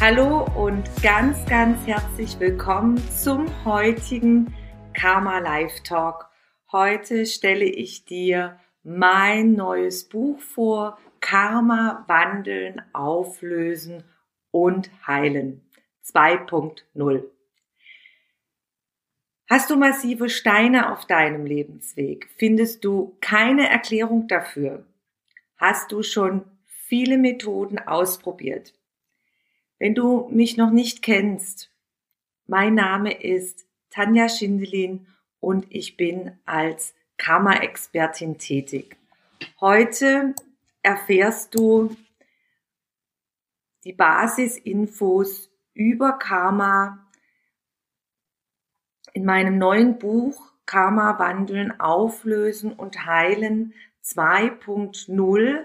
Hallo 0.00 0.46
und 0.54 0.88
ganz, 1.02 1.44
ganz 1.46 1.84
herzlich 1.84 2.38
willkommen 2.38 2.98
zum 3.10 3.48
heutigen 3.64 4.54
Karma 4.94 5.40
Live 5.40 5.82
Talk. 5.82 6.30
Heute 6.70 7.26
stelle 7.26 7.64
ich 7.64 8.04
dir 8.04 8.60
mein 8.84 9.54
neues 9.54 10.08
Buch 10.08 10.40
vor, 10.40 10.98
Karma 11.18 12.04
wandeln, 12.06 12.80
auflösen 12.92 14.04
und 14.52 14.88
heilen 15.04 15.68
2.0. 16.04 17.24
Hast 19.50 19.68
du 19.68 19.76
massive 19.76 20.28
Steine 20.28 20.92
auf 20.92 21.06
deinem 21.06 21.44
Lebensweg? 21.44 22.28
Findest 22.36 22.84
du 22.84 23.16
keine 23.20 23.68
Erklärung 23.68 24.28
dafür? 24.28 24.86
Hast 25.56 25.90
du 25.90 26.04
schon 26.04 26.44
viele 26.86 27.18
Methoden 27.18 27.80
ausprobiert? 27.80 28.77
Wenn 29.78 29.94
du 29.94 30.28
mich 30.30 30.56
noch 30.56 30.70
nicht 30.70 31.02
kennst, 31.02 31.70
mein 32.46 32.74
Name 32.74 33.12
ist 33.12 33.66
Tanja 33.90 34.28
Schindelin 34.28 35.06
und 35.38 35.66
ich 35.70 35.96
bin 35.96 36.38
als 36.46 36.94
Karma-Expertin 37.16 38.38
tätig. 38.38 38.96
Heute 39.60 40.34
erfährst 40.82 41.54
du 41.54 41.96
die 43.84 43.92
Basisinfos 43.92 45.50
über 45.74 46.14
Karma 46.14 47.06
in 49.12 49.24
meinem 49.24 49.58
neuen 49.58 49.98
Buch 49.98 50.52
Karma 50.66 51.18
wandeln, 51.18 51.80
auflösen 51.80 52.72
und 52.72 53.06
heilen 53.06 53.72
2.0 54.04 55.64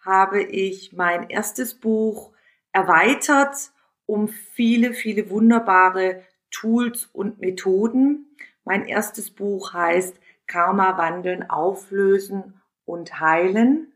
habe 0.00 0.42
ich 0.42 0.92
mein 0.92 1.28
erstes 1.30 1.74
Buch 1.74 2.35
erweitert 2.76 3.72
um 4.04 4.28
viele, 4.28 4.92
viele 4.92 5.30
wunderbare 5.30 6.22
Tools 6.50 7.08
und 7.10 7.40
Methoden. 7.40 8.36
Mein 8.64 8.84
erstes 8.84 9.30
Buch 9.30 9.72
heißt 9.72 10.20
Karma 10.46 10.98
wandeln, 10.98 11.48
auflösen 11.48 12.60
und 12.84 13.18
heilen. 13.18 13.94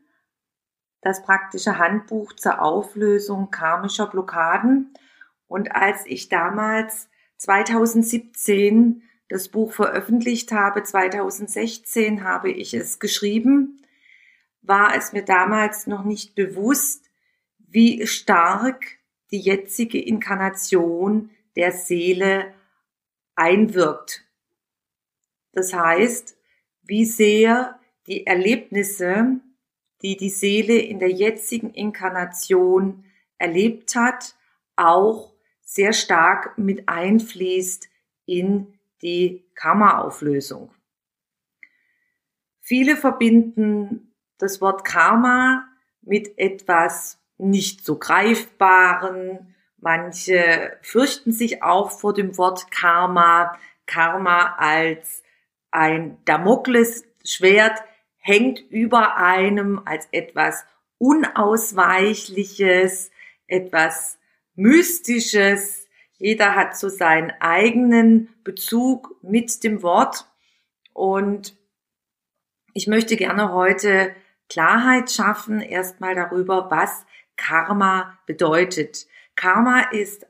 Das 1.01 1.21
praktische 1.21 1.77
Handbuch 1.77 2.33
zur 2.33 2.59
Auflösung 2.59 3.51
karmischer 3.51 4.07
Blockaden. 4.07 4.95
Und 5.47 5.75
als 5.75 6.07
ich 6.07 6.29
damals 6.29 7.07
2017 7.37 9.03
das 9.29 9.49
Buch 9.49 9.73
veröffentlicht 9.73 10.51
habe, 10.51 10.81
2016 10.81 12.23
habe 12.23 12.49
ich 12.49 12.73
es 12.73 12.99
geschrieben, 12.99 13.79
war 14.63 14.95
es 14.95 15.13
mir 15.13 15.23
damals 15.23 15.85
noch 15.85 16.03
nicht 16.03 16.33
bewusst, 16.33 17.10
wie 17.71 18.05
stark 18.05 18.97
die 19.31 19.39
jetzige 19.39 19.99
Inkarnation 20.01 21.31
der 21.55 21.71
Seele 21.71 22.53
einwirkt. 23.35 24.25
Das 25.53 25.73
heißt, 25.73 26.37
wie 26.83 27.05
sehr 27.05 27.79
die 28.07 28.25
Erlebnisse, 28.25 29.39
die 30.01 30.17
die 30.17 30.29
Seele 30.29 30.77
in 30.77 30.99
der 30.99 31.11
jetzigen 31.11 31.73
Inkarnation 31.73 33.05
erlebt 33.37 33.95
hat, 33.95 34.35
auch 34.75 35.33
sehr 35.61 35.93
stark 35.93 36.57
mit 36.57 36.89
einfließt 36.89 37.89
in 38.25 38.77
die 39.01 39.45
Karma-Auflösung. 39.55 40.73
Viele 42.59 42.97
verbinden 42.97 44.13
das 44.37 44.59
Wort 44.59 44.83
Karma 44.83 45.67
mit 46.01 46.37
etwas 46.37 47.20
nicht 47.41 47.83
so 47.85 47.97
greifbaren. 47.97 49.53
Manche 49.77 50.77
fürchten 50.81 51.33
sich 51.33 51.63
auch 51.63 51.91
vor 51.91 52.13
dem 52.13 52.37
Wort 52.37 52.71
Karma. 52.71 53.57
Karma 53.85 54.55
als 54.57 55.23
ein 55.71 56.17
Damoklesschwert 56.25 57.81
hängt 58.17 58.59
über 58.69 59.15
einem 59.17 59.81
als 59.85 60.07
etwas 60.11 60.65
Unausweichliches, 60.99 63.09
etwas 63.47 64.19
Mystisches. 64.55 65.87
Jeder 66.17 66.55
hat 66.55 66.77
so 66.77 66.89
seinen 66.89 67.31
eigenen 67.39 68.29
Bezug 68.43 69.15
mit 69.23 69.63
dem 69.63 69.81
Wort. 69.81 70.27
Und 70.93 71.55
ich 72.73 72.87
möchte 72.87 73.17
gerne 73.17 73.51
heute 73.51 74.15
Klarheit 74.49 75.11
schaffen, 75.11 75.61
erstmal 75.61 76.13
darüber, 76.13 76.69
was 76.69 77.05
Karma 77.41 78.19
bedeutet. 78.27 79.07
Karma 79.35 79.81
ist 79.91 80.27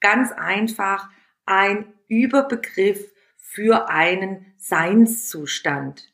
ganz 0.00 0.30
einfach 0.30 1.10
ein 1.44 1.92
Überbegriff 2.06 3.10
für 3.36 3.88
einen 3.88 4.46
Seinszustand. 4.58 6.12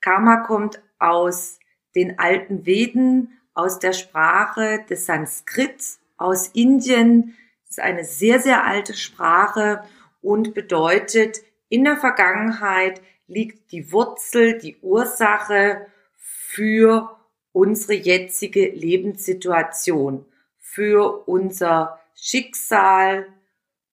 Karma 0.00 0.36
kommt 0.38 0.80
aus 1.00 1.58
den 1.96 2.20
alten 2.20 2.66
Veden, 2.66 3.32
aus 3.52 3.80
der 3.80 3.92
Sprache 3.92 4.84
des 4.88 5.06
Sanskrit, 5.06 5.82
aus 6.16 6.48
Indien. 6.48 7.36
Es 7.64 7.70
ist 7.70 7.80
eine 7.80 8.04
sehr, 8.04 8.38
sehr 8.38 8.64
alte 8.64 8.94
Sprache 8.94 9.82
und 10.22 10.54
bedeutet, 10.54 11.40
in 11.68 11.82
der 11.82 11.96
Vergangenheit 11.96 13.02
liegt 13.26 13.72
die 13.72 13.90
Wurzel, 13.90 14.56
die 14.58 14.78
Ursache 14.82 15.86
für 16.16 17.19
unsere 17.52 17.94
jetzige 17.94 18.68
Lebenssituation, 18.70 20.24
für 20.70 21.26
unser 21.26 21.98
Schicksal, 22.14 23.26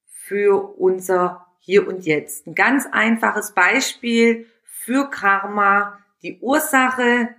für 0.06 0.78
unser 0.78 1.46
Hier 1.58 1.88
und 1.88 2.06
Jetzt. 2.06 2.46
Ein 2.46 2.54
ganz 2.54 2.86
einfaches 2.92 3.52
Beispiel 3.52 4.46
für 4.62 5.10
Karma, 5.10 5.98
die 6.22 6.38
Ursache. 6.40 7.34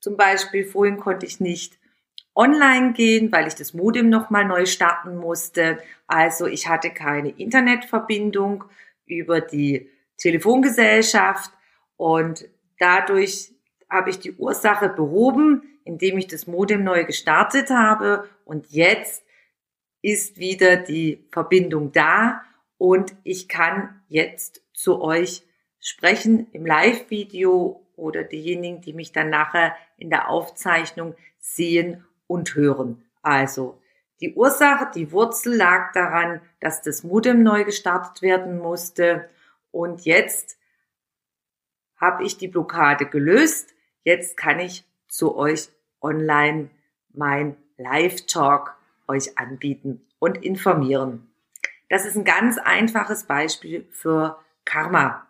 Zum 0.00 0.18
Beispiel 0.18 0.66
vorhin 0.66 0.98
konnte 0.98 1.24
ich 1.24 1.40
nicht 1.40 1.78
online 2.34 2.92
gehen, 2.92 3.32
weil 3.32 3.46
ich 3.46 3.54
das 3.54 3.72
Modem 3.72 4.10
nochmal 4.10 4.44
neu 4.44 4.66
starten 4.66 5.16
musste. 5.16 5.78
Also 6.06 6.46
ich 6.46 6.68
hatte 6.68 6.90
keine 6.90 7.30
Internetverbindung 7.30 8.64
über 9.06 9.40
die 9.40 9.88
Telefongesellschaft 10.18 11.52
und 11.96 12.48
dadurch 12.78 13.52
habe 13.90 14.10
ich 14.10 14.20
die 14.20 14.32
Ursache 14.32 14.88
behoben, 14.88 15.80
indem 15.84 16.16
ich 16.16 16.28
das 16.28 16.46
Modem 16.46 16.84
neu 16.84 17.04
gestartet 17.04 17.70
habe. 17.70 18.28
Und 18.44 18.70
jetzt 18.70 19.24
ist 20.00 20.38
wieder 20.38 20.76
die 20.76 21.26
Verbindung 21.30 21.92
da. 21.92 22.42
Und 22.78 23.14
ich 23.24 23.48
kann 23.48 24.00
jetzt 24.08 24.62
zu 24.72 25.02
euch 25.02 25.42
sprechen 25.80 26.46
im 26.52 26.64
Live-Video 26.64 27.84
oder 27.96 28.22
diejenigen, 28.22 28.80
die 28.80 28.92
mich 28.92 29.12
dann 29.12 29.28
nachher 29.28 29.74
in 29.96 30.08
der 30.08 30.30
Aufzeichnung 30.30 31.14
sehen 31.38 32.04
und 32.26 32.54
hören. 32.54 33.04
Also 33.22 33.80
die 34.20 34.34
Ursache, 34.34 34.90
die 34.94 35.12
Wurzel 35.12 35.56
lag 35.56 35.92
daran, 35.92 36.40
dass 36.60 36.82
das 36.82 37.02
Modem 37.02 37.42
neu 37.42 37.64
gestartet 37.64 38.22
werden 38.22 38.58
musste. 38.58 39.28
Und 39.70 40.04
jetzt 40.04 40.58
habe 41.96 42.24
ich 42.24 42.38
die 42.38 42.48
Blockade 42.48 43.06
gelöst 43.06 43.74
Jetzt 44.02 44.36
kann 44.36 44.60
ich 44.60 44.84
zu 45.08 45.36
euch 45.36 45.68
online 46.00 46.70
mein 47.12 47.56
Live-Talk 47.76 48.76
euch 49.08 49.38
anbieten 49.38 50.06
und 50.18 50.42
informieren. 50.44 51.30
Das 51.88 52.04
ist 52.04 52.16
ein 52.16 52.24
ganz 52.24 52.58
einfaches 52.58 53.24
Beispiel 53.24 53.86
für 53.90 54.38
Karma. 54.64 55.26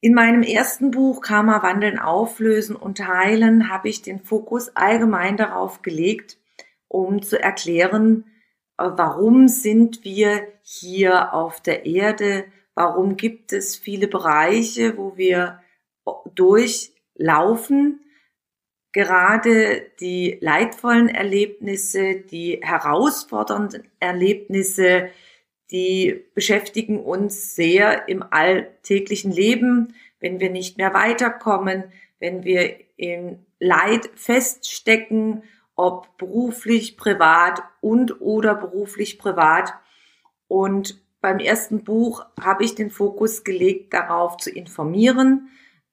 In 0.00 0.14
meinem 0.14 0.42
ersten 0.42 0.90
Buch 0.90 1.20
Karma 1.20 1.62
wandeln, 1.62 1.98
auflösen 1.98 2.74
und 2.74 3.06
heilen 3.06 3.70
habe 3.70 3.88
ich 3.88 4.02
den 4.02 4.20
Fokus 4.20 4.74
allgemein 4.74 5.36
darauf 5.36 5.82
gelegt, 5.82 6.38
um 6.88 7.22
zu 7.22 7.40
erklären, 7.40 8.24
äh, 8.78 8.88
warum 8.96 9.46
sind 9.46 10.02
wir 10.02 10.48
hier 10.62 11.34
auf 11.34 11.60
der 11.60 11.84
Erde, 11.84 12.46
warum 12.74 13.16
gibt 13.16 13.52
es 13.52 13.76
viele 13.76 14.08
Bereiche, 14.08 14.96
wo 14.96 15.16
wir 15.18 15.60
durchlaufen, 16.34 18.00
gerade 18.92 19.86
die 20.00 20.38
leidvollen 20.40 21.08
Erlebnisse, 21.08 22.16
die 22.16 22.60
herausfordernden 22.62 23.88
Erlebnisse, 24.00 25.10
die 25.70 26.24
beschäftigen 26.34 27.00
uns 27.00 27.54
sehr 27.54 28.08
im 28.08 28.24
alltäglichen 28.28 29.30
Leben, 29.30 29.94
wenn 30.18 30.40
wir 30.40 30.50
nicht 30.50 30.78
mehr 30.78 30.92
weiterkommen, 30.92 31.84
wenn 32.18 32.44
wir 32.44 32.76
in 32.96 33.46
Leid 33.60 34.10
feststecken, 34.14 35.44
ob 35.76 36.16
beruflich, 36.18 36.96
privat 36.96 37.62
und 37.80 38.20
oder 38.20 38.54
beruflich, 38.54 39.18
privat. 39.18 39.72
Und 40.48 41.00
beim 41.20 41.38
ersten 41.38 41.84
Buch 41.84 42.26
habe 42.40 42.64
ich 42.64 42.74
den 42.74 42.90
Fokus 42.90 43.44
gelegt 43.44 43.94
darauf 43.94 44.36
zu 44.38 44.50
informieren, 44.50 45.50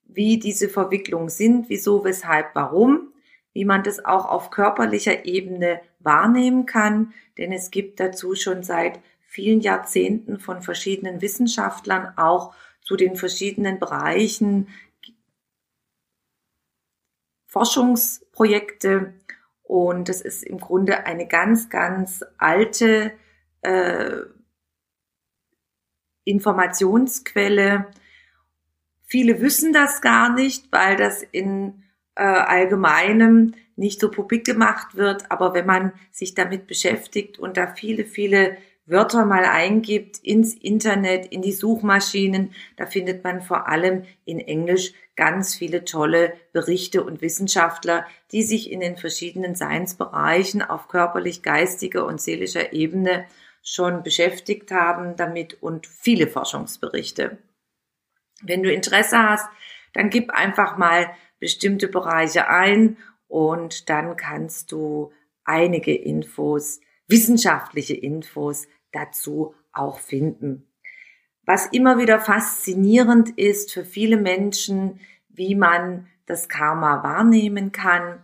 wie 0.07 0.39
diese 0.39 0.69
Verwicklungen 0.69 1.29
sind, 1.29 1.69
wieso, 1.69 2.03
weshalb, 2.03 2.53
warum, 2.53 3.13
wie 3.53 3.65
man 3.65 3.83
das 3.83 4.03
auch 4.03 4.25
auf 4.25 4.49
körperlicher 4.49 5.25
Ebene 5.25 5.81
wahrnehmen 5.99 6.65
kann, 6.65 7.13
denn 7.37 7.51
es 7.51 7.71
gibt 7.71 7.99
dazu 7.99 8.35
schon 8.35 8.63
seit 8.63 8.99
vielen 9.27 9.61
Jahrzehnten 9.61 10.39
von 10.39 10.61
verschiedenen 10.61 11.21
Wissenschaftlern 11.21 12.13
auch 12.17 12.53
zu 12.81 12.95
den 12.95 13.15
verschiedenen 13.15 13.79
Bereichen 13.79 14.67
Forschungsprojekte 17.47 19.13
und 19.63 20.07
das 20.07 20.21
ist 20.21 20.43
im 20.43 20.59
Grunde 20.59 21.05
eine 21.05 21.27
ganz, 21.27 21.69
ganz 21.69 22.23
alte 22.37 23.11
äh, 23.61 24.21
Informationsquelle. 26.23 27.87
Viele 29.09 29.41
wissen 29.41 29.71
das 29.71 30.01
gar 30.01 30.33
nicht, 30.33 30.65
weil 30.69 30.97
das 30.97 31.23
in 31.23 31.81
äh, 32.15 32.23
allgemeinem 32.23 33.53
nicht 33.77 34.01
so 34.01 34.11
publik 34.11 34.45
gemacht 34.45 34.97
wird. 34.97 35.31
Aber 35.31 35.53
wenn 35.53 35.65
man 35.65 35.93
sich 36.11 36.33
damit 36.35 36.67
beschäftigt 36.67 37.39
und 37.39 37.55
da 37.55 37.67
viele, 37.67 38.03
viele 38.03 38.57
Wörter 38.85 39.25
mal 39.25 39.45
eingibt 39.45 40.17
ins 40.19 40.53
Internet, 40.53 41.25
in 41.27 41.41
die 41.41 41.53
Suchmaschinen, 41.53 42.51
da 42.75 42.85
findet 42.85 43.23
man 43.23 43.41
vor 43.41 43.69
allem 43.69 44.03
in 44.25 44.41
Englisch 44.41 44.91
ganz 45.15 45.55
viele 45.55 45.85
tolle 45.85 46.33
Berichte 46.51 47.01
und 47.01 47.21
Wissenschaftler, 47.21 48.05
die 48.33 48.43
sich 48.43 48.71
in 48.71 48.81
den 48.81 48.97
verschiedenen 48.97 49.55
Seinsbereichen 49.55 50.61
auf 50.61 50.89
körperlich, 50.89 51.43
geistiger 51.43 52.05
und 52.05 52.19
seelischer 52.19 52.73
Ebene 52.73 53.25
schon 53.63 54.03
beschäftigt 54.03 54.71
haben 54.71 55.15
damit 55.15 55.61
und 55.63 55.87
viele 55.87 56.27
Forschungsberichte. 56.27 57.37
Wenn 58.41 58.63
du 58.63 58.71
Interesse 58.71 59.17
hast, 59.17 59.47
dann 59.93 60.09
gib 60.09 60.31
einfach 60.31 60.77
mal 60.77 61.09
bestimmte 61.39 61.87
Bereiche 61.87 62.49
ein 62.49 62.97
und 63.27 63.89
dann 63.89 64.15
kannst 64.15 64.71
du 64.71 65.11
einige 65.43 65.95
Infos, 65.95 66.79
wissenschaftliche 67.07 67.95
Infos 67.95 68.67
dazu 68.91 69.55
auch 69.71 69.99
finden. 69.99 70.67
Was 71.45 71.67
immer 71.67 71.97
wieder 71.97 72.19
faszinierend 72.19 73.29
ist 73.37 73.71
für 73.71 73.85
viele 73.85 74.17
Menschen, 74.17 74.99
wie 75.29 75.55
man 75.55 76.07
das 76.25 76.49
Karma 76.49 77.03
wahrnehmen 77.03 77.71
kann 77.71 78.21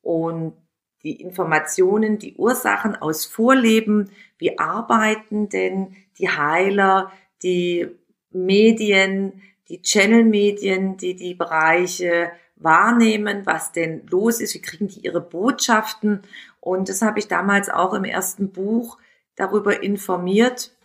und 0.00 0.54
die 1.02 1.20
Informationen, 1.20 2.18
die 2.18 2.36
Ursachen 2.36 2.96
aus 2.96 3.26
Vorleben, 3.26 4.10
wie 4.38 4.58
arbeiten 4.58 5.48
denn 5.48 5.96
die 6.18 6.30
Heiler, 6.30 7.12
die 7.42 7.88
Medien, 8.30 9.42
die 9.72 9.80
Channel-Medien, 9.80 10.98
die 10.98 11.16
die 11.16 11.34
Bereiche 11.34 12.30
wahrnehmen, 12.56 13.46
was 13.46 13.72
denn 13.72 14.06
los 14.08 14.40
ist, 14.40 14.54
wie 14.54 14.60
kriegen 14.60 14.86
die 14.86 15.00
ihre 15.00 15.22
Botschaften. 15.22 16.20
Und 16.60 16.90
das 16.90 17.00
habe 17.00 17.18
ich 17.18 17.26
damals 17.26 17.70
auch 17.70 17.94
im 17.94 18.04
ersten 18.04 18.52
Buch 18.52 18.98
darüber 19.34 19.82
informiert, 19.82 20.76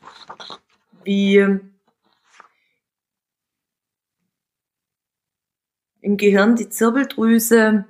wie 1.04 1.60
im 6.00 6.16
Gehirn 6.16 6.56
die 6.56 6.70
Zirbeldrüse 6.70 7.86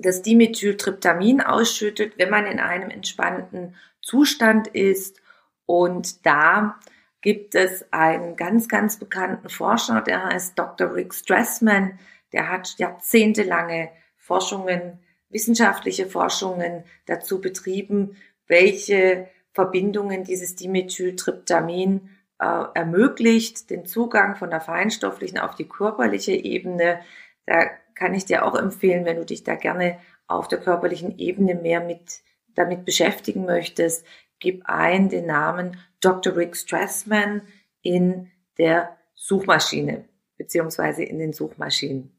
das 0.00 0.22
Dimethyltryptamin 0.22 1.40
ausschüttet, 1.40 2.18
wenn 2.18 2.30
man 2.30 2.46
in 2.46 2.58
einem 2.58 2.90
entspannten 2.90 3.76
Zustand 4.02 4.66
ist. 4.66 5.22
Und 5.66 6.26
da 6.26 6.80
gibt 7.24 7.54
es 7.54 7.90
einen 7.90 8.36
ganz, 8.36 8.68
ganz 8.68 8.98
bekannten 8.98 9.48
Forscher, 9.48 10.02
der 10.02 10.24
heißt 10.24 10.58
Dr. 10.58 10.94
Rick 10.94 11.14
Strassman. 11.14 11.98
Der 12.34 12.50
hat 12.50 12.74
jahrzehntelange 12.76 13.88
Forschungen, 14.18 14.98
wissenschaftliche 15.30 16.04
Forschungen 16.04 16.84
dazu 17.06 17.40
betrieben, 17.40 18.18
welche 18.46 19.26
Verbindungen 19.52 20.24
dieses 20.24 20.54
Dimethyltryptamin 20.54 22.10
äh, 22.38 22.64
ermöglicht, 22.74 23.70
den 23.70 23.86
Zugang 23.86 24.36
von 24.36 24.50
der 24.50 24.60
feinstofflichen 24.60 25.38
auf 25.38 25.54
die 25.54 25.66
körperliche 25.66 26.32
Ebene. 26.32 27.00
Da 27.46 27.70
kann 27.94 28.12
ich 28.12 28.26
dir 28.26 28.44
auch 28.44 28.54
empfehlen, 28.54 29.06
wenn 29.06 29.16
du 29.16 29.24
dich 29.24 29.44
da 29.44 29.54
gerne 29.54 29.98
auf 30.26 30.46
der 30.46 30.60
körperlichen 30.60 31.18
Ebene 31.18 31.54
mehr 31.54 31.80
mit 31.80 32.20
damit 32.54 32.84
beschäftigen 32.84 33.46
möchtest, 33.46 34.04
gib 34.38 34.66
ein 34.66 35.08
den 35.08 35.26
Namen 35.26 35.78
Dr. 36.00 36.36
Rick 36.36 36.56
Strassman 36.56 37.42
in 37.82 38.30
der 38.58 38.96
Suchmaschine 39.14 40.08
beziehungsweise 40.36 41.04
in 41.04 41.18
den 41.18 41.32
Suchmaschinen. 41.32 42.12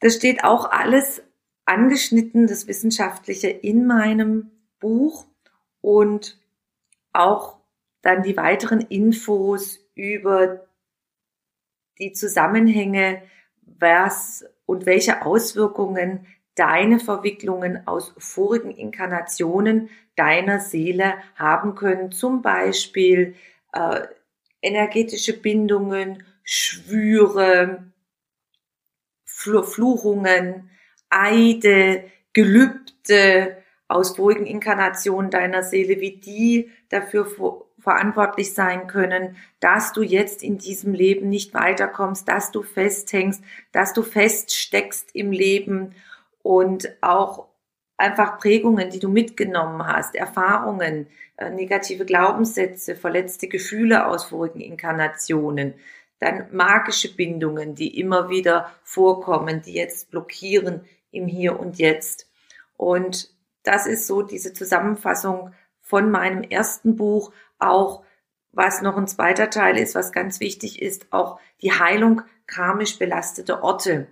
Das 0.00 0.16
steht 0.16 0.44
auch 0.44 0.70
alles 0.70 1.22
angeschnitten, 1.64 2.46
das 2.46 2.66
Wissenschaftliche 2.66 3.48
in 3.48 3.86
meinem 3.86 4.50
Buch 4.78 5.26
und 5.80 6.40
auch 7.12 7.58
dann 8.02 8.22
die 8.22 8.36
weiteren 8.36 8.80
Infos 8.80 9.78
über 9.94 10.66
die 11.98 12.12
Zusammenhänge, 12.12 13.22
was 13.62 14.44
und 14.64 14.86
welche 14.86 15.24
Auswirkungen 15.24 16.26
deine 16.60 17.00
Verwicklungen 17.00 17.86
aus 17.86 18.12
vorigen 18.18 18.70
Inkarnationen 18.70 19.88
deiner 20.14 20.60
Seele 20.60 21.14
haben 21.34 21.74
können. 21.74 22.12
Zum 22.12 22.42
Beispiel 22.42 23.34
äh, 23.72 24.02
energetische 24.60 25.40
Bindungen, 25.40 26.22
Schwüre, 26.44 27.84
Fluchungen, 29.24 30.68
Eide, 31.08 32.04
Gelübde 32.34 33.56
aus 33.88 34.16
vorigen 34.16 34.44
Inkarnationen 34.44 35.30
deiner 35.30 35.62
Seele, 35.62 35.98
wie 36.00 36.18
die 36.18 36.70
dafür 36.90 37.26
verantwortlich 37.78 38.52
sein 38.52 38.86
können, 38.86 39.38
dass 39.60 39.94
du 39.94 40.02
jetzt 40.02 40.42
in 40.42 40.58
diesem 40.58 40.92
Leben 40.92 41.30
nicht 41.30 41.54
weiterkommst, 41.54 42.28
dass 42.28 42.52
du 42.52 42.62
festhängst, 42.62 43.42
dass 43.72 43.94
du 43.94 44.02
feststeckst 44.02 45.14
im 45.14 45.32
Leben 45.32 45.94
und 46.50 46.90
auch 47.00 47.46
einfach 47.96 48.40
Prägungen, 48.40 48.90
die 48.90 48.98
du 48.98 49.08
mitgenommen 49.08 49.86
hast, 49.86 50.16
Erfahrungen, 50.16 51.06
äh, 51.36 51.48
negative 51.48 52.04
Glaubenssätze, 52.04 52.96
verletzte 52.96 53.46
Gefühle 53.46 54.08
aus 54.08 54.24
vorigen 54.24 54.58
Inkarnationen, 54.58 55.74
dann 56.18 56.46
magische 56.50 57.14
Bindungen, 57.14 57.76
die 57.76 58.00
immer 58.00 58.30
wieder 58.30 58.72
vorkommen, 58.82 59.62
die 59.62 59.74
jetzt 59.74 60.10
blockieren 60.10 60.80
im 61.12 61.28
Hier 61.28 61.60
und 61.60 61.78
Jetzt. 61.78 62.28
Und 62.76 63.32
das 63.62 63.86
ist 63.86 64.08
so 64.08 64.22
diese 64.22 64.52
Zusammenfassung 64.52 65.52
von 65.80 66.10
meinem 66.10 66.42
ersten 66.42 66.96
Buch, 66.96 67.32
auch 67.60 68.02
was 68.50 68.82
noch 68.82 68.96
ein 68.96 69.06
zweiter 69.06 69.50
Teil 69.50 69.78
ist, 69.78 69.94
was 69.94 70.10
ganz 70.10 70.40
wichtig 70.40 70.82
ist, 70.82 71.06
auch 71.12 71.38
die 71.62 71.70
Heilung 71.70 72.22
karmisch 72.48 72.98
belastete 72.98 73.62
Orte. 73.62 74.08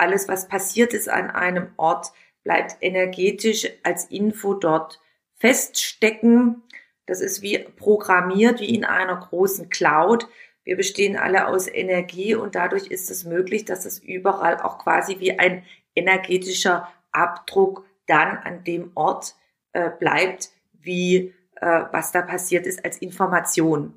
Alles, 0.00 0.28
was 0.28 0.48
passiert 0.48 0.94
ist 0.94 1.10
an 1.10 1.30
einem 1.30 1.68
Ort, 1.76 2.12
bleibt 2.42 2.78
energetisch 2.80 3.68
als 3.82 4.06
Info 4.06 4.54
dort 4.54 4.98
feststecken. 5.36 6.62
Das 7.04 7.20
ist 7.20 7.42
wie 7.42 7.58
programmiert, 7.58 8.60
wie 8.60 8.74
in 8.74 8.86
einer 8.86 9.16
großen 9.16 9.68
Cloud. 9.68 10.26
Wir 10.64 10.78
bestehen 10.78 11.18
alle 11.18 11.48
aus 11.48 11.68
Energie 11.68 12.34
und 12.34 12.54
dadurch 12.54 12.86
ist 12.86 13.10
es 13.10 13.24
möglich, 13.24 13.66
dass 13.66 13.84
es 13.84 13.98
überall 13.98 14.58
auch 14.60 14.78
quasi 14.78 15.20
wie 15.20 15.38
ein 15.38 15.64
energetischer 15.94 16.88
Abdruck 17.12 17.84
dann 18.06 18.38
an 18.38 18.64
dem 18.64 18.92
Ort 18.94 19.34
äh, 19.74 19.90
bleibt, 19.90 20.48
wie 20.72 21.34
äh, 21.56 21.82
was 21.92 22.10
da 22.10 22.22
passiert 22.22 22.66
ist 22.66 22.82
als 22.86 22.96
Information. 22.98 23.92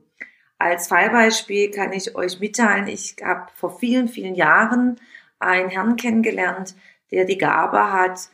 Als 0.59 0.87
Fallbeispiel 0.87 1.71
kann 1.71 1.93
ich 1.93 2.13
euch 2.15 2.41
mitteilen, 2.41 2.89
ich 2.89 3.15
habe 3.23 3.47
vor 3.55 3.79
vielen, 3.79 4.09
vielen 4.09 4.35
Jahren 4.35 4.99
einen 5.45 5.69
Herrn 5.69 5.95
kennengelernt, 5.95 6.75
der 7.11 7.25
die 7.25 7.37
Gabe 7.37 7.91
hat, 7.91 8.29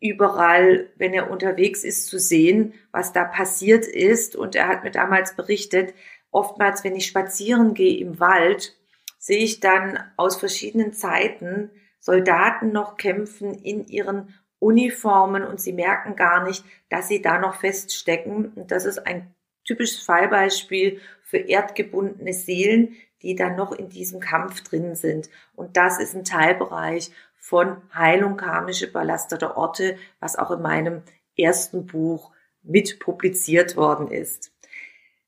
überall, 0.00 0.88
wenn 0.96 1.12
er 1.12 1.30
unterwegs 1.30 1.84
ist, 1.84 2.06
zu 2.06 2.18
sehen, 2.18 2.74
was 2.90 3.12
da 3.12 3.24
passiert 3.24 3.86
ist. 3.86 4.34
Und 4.34 4.54
er 4.54 4.68
hat 4.68 4.82
mir 4.82 4.90
damals 4.90 5.36
berichtet, 5.36 5.94
oftmals, 6.30 6.84
wenn 6.84 6.96
ich 6.96 7.06
spazieren 7.06 7.74
gehe 7.74 7.98
im 7.98 8.18
Wald, 8.18 8.76
sehe 9.18 9.44
ich 9.44 9.60
dann 9.60 9.98
aus 10.16 10.36
verschiedenen 10.36 10.92
Zeiten 10.92 11.70
Soldaten 12.00 12.72
noch 12.72 12.96
kämpfen 12.96 13.54
in 13.54 13.86
ihren 13.86 14.34
Uniformen 14.58 15.44
und 15.44 15.60
sie 15.60 15.74
merken 15.74 16.16
gar 16.16 16.44
nicht, 16.44 16.64
dass 16.88 17.08
sie 17.08 17.20
da 17.20 17.38
noch 17.38 17.60
feststecken. 17.60 18.52
Und 18.54 18.70
das 18.70 18.86
ist 18.86 19.06
ein 19.06 19.34
typisches 19.64 20.02
Fallbeispiel 20.02 21.00
für 21.22 21.38
erdgebundene 21.38 22.32
Seelen, 22.32 22.96
die 23.22 23.34
dann 23.34 23.56
noch 23.56 23.72
in 23.72 23.88
diesem 23.88 24.20
Kampf 24.20 24.62
drin 24.62 24.94
sind. 24.94 25.28
Und 25.54 25.76
das 25.76 25.98
ist 25.98 26.14
ein 26.14 26.24
Teilbereich 26.24 27.10
von 27.36 27.76
Heilung 27.94 28.36
karmische 28.36 28.90
belastete 28.90 29.56
Orte, 29.56 29.96
was 30.20 30.36
auch 30.36 30.50
in 30.50 30.62
meinem 30.62 31.02
ersten 31.36 31.86
Buch 31.86 32.32
mit 32.62 33.00
publiziert 33.00 33.76
worden 33.76 34.08
ist. 34.08 34.52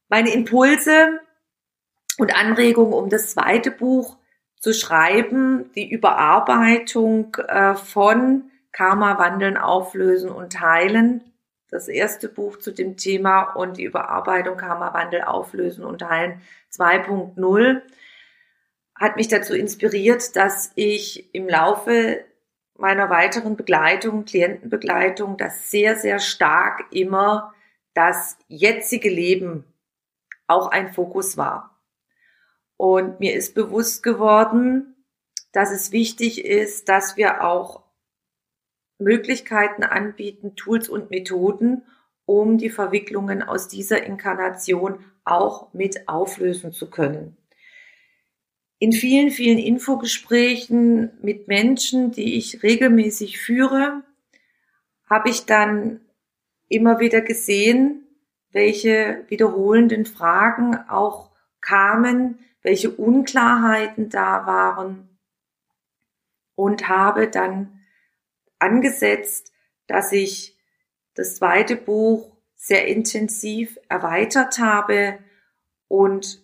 Meine 0.08 0.32
Impulse 0.32 1.20
und 2.18 2.36
Anregungen, 2.36 2.92
um 2.92 3.08
das 3.08 3.30
zweite 3.30 3.70
Buch 3.70 4.18
zu 4.60 4.74
schreiben, 4.74 5.70
die 5.74 5.90
Überarbeitung 5.90 7.34
äh, 7.48 7.74
von 7.74 8.50
Karma 8.70 9.18
wandeln, 9.18 9.56
auflösen 9.56 10.30
und 10.30 10.60
heilen. 10.60 11.31
Das 11.72 11.88
erste 11.88 12.28
Buch 12.28 12.58
zu 12.58 12.70
dem 12.70 12.98
Thema 12.98 13.44
und 13.54 13.78
die 13.78 13.84
Überarbeitung 13.84 14.58
Karma 14.58 14.92
Wandel, 14.92 15.22
Auflösen 15.22 15.86
und 15.86 16.06
Heilen 16.06 16.42
2.0 16.70 17.80
hat 18.94 19.16
mich 19.16 19.28
dazu 19.28 19.54
inspiriert, 19.54 20.36
dass 20.36 20.72
ich 20.74 21.34
im 21.34 21.48
Laufe 21.48 22.22
meiner 22.76 23.08
weiteren 23.08 23.56
Begleitung, 23.56 24.26
Klientenbegleitung, 24.26 25.38
das 25.38 25.70
sehr, 25.70 25.96
sehr 25.96 26.18
stark 26.18 26.84
immer 26.90 27.54
das 27.94 28.36
jetzige 28.48 29.08
Leben 29.08 29.64
auch 30.48 30.70
ein 30.70 30.92
Fokus 30.92 31.38
war. 31.38 31.80
Und 32.76 33.18
mir 33.18 33.34
ist 33.34 33.54
bewusst 33.54 34.02
geworden, 34.02 35.06
dass 35.52 35.70
es 35.70 35.90
wichtig 35.90 36.44
ist, 36.44 36.90
dass 36.90 37.16
wir 37.16 37.42
auch 37.42 37.81
Möglichkeiten 39.02 39.82
anbieten, 39.82 40.54
Tools 40.56 40.88
und 40.88 41.10
Methoden, 41.10 41.82
um 42.24 42.58
die 42.58 42.70
Verwicklungen 42.70 43.42
aus 43.42 43.68
dieser 43.68 44.04
Inkarnation 44.04 45.04
auch 45.24 45.72
mit 45.72 46.08
auflösen 46.08 46.72
zu 46.72 46.90
können. 46.90 47.36
In 48.78 48.92
vielen, 48.92 49.30
vielen 49.30 49.58
Infogesprächen 49.58 51.12
mit 51.22 51.46
Menschen, 51.46 52.10
die 52.10 52.36
ich 52.36 52.62
regelmäßig 52.62 53.38
führe, 53.38 54.02
habe 55.08 55.28
ich 55.30 55.46
dann 55.46 56.00
immer 56.68 56.98
wieder 56.98 57.20
gesehen, 57.20 58.06
welche 58.50 59.24
wiederholenden 59.28 60.04
Fragen 60.04 60.76
auch 60.88 61.30
kamen, 61.60 62.38
welche 62.62 62.90
Unklarheiten 62.90 64.08
da 64.08 64.46
waren 64.46 65.08
und 66.54 66.88
habe 66.88 67.28
dann 67.28 67.81
angesetzt, 68.62 69.52
dass 69.86 70.12
ich 70.12 70.56
das 71.14 71.36
zweite 71.36 71.76
Buch 71.76 72.36
sehr 72.54 72.86
intensiv 72.86 73.76
erweitert 73.88 74.58
habe 74.58 75.18
und 75.88 76.40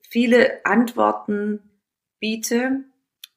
viele 0.00 0.64
Antworten 0.64 1.60
biete. 2.18 2.84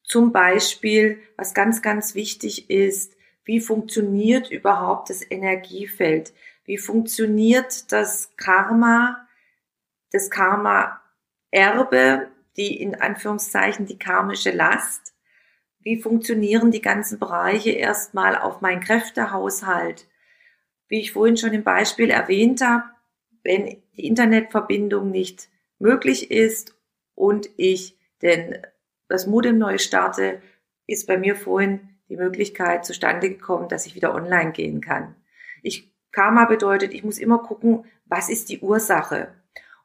Zum 0.03 0.31
Beispiel, 0.31 1.19
was 1.37 1.53
ganz, 1.53 1.81
ganz 1.81 2.15
wichtig 2.15 2.69
ist, 2.69 3.15
wie 3.43 3.59
funktioniert 3.59 4.51
überhaupt 4.51 5.09
das 5.09 5.23
Energiefeld? 5.29 6.33
Wie 6.65 6.77
funktioniert 6.77 7.91
das 7.91 8.35
Karma, 8.35 9.27
das 10.11 10.29
Karma-Erbe, 10.29 12.27
die 12.57 12.81
in 12.81 12.95
Anführungszeichen 12.95 13.85
die 13.85 13.97
karmische 13.97 14.51
Last? 14.51 15.13
Wie 15.81 16.01
funktionieren 16.01 16.71
die 16.71 16.81
ganzen 16.81 17.19
Bereiche 17.19 17.71
erstmal 17.71 18.37
auf 18.37 18.61
meinen 18.61 18.81
Kräftehaushalt? 18.81 20.07
Wie 20.87 20.99
ich 20.99 21.13
vorhin 21.13 21.37
schon 21.37 21.53
im 21.53 21.63
Beispiel 21.63 22.09
erwähnt 22.09 22.61
habe, 22.61 22.83
wenn 23.43 23.81
die 23.95 24.05
Internetverbindung 24.05 25.09
nicht 25.09 25.49
möglich 25.77 26.31
ist 26.31 26.75
und 27.15 27.49
ich 27.57 27.97
denn 28.21 28.57
das 29.07 29.25
Modem 29.25 29.57
neu 29.57 29.77
starte, 29.77 30.41
ist 30.87 31.07
bei 31.07 31.17
mir 31.17 31.35
vorhin 31.35 31.89
die 32.09 32.17
Möglichkeit 32.17 32.85
zustande 32.85 33.29
gekommen, 33.29 33.69
dass 33.69 33.85
ich 33.85 33.95
wieder 33.95 34.13
online 34.13 34.51
gehen 34.51 34.81
kann. 34.81 35.15
Ich 35.61 35.89
Karma 36.11 36.45
bedeutet, 36.45 36.93
ich 36.93 37.03
muss 37.03 37.19
immer 37.19 37.39
gucken, 37.39 37.85
was 38.05 38.29
ist 38.29 38.49
die 38.49 38.59
Ursache. 38.59 39.29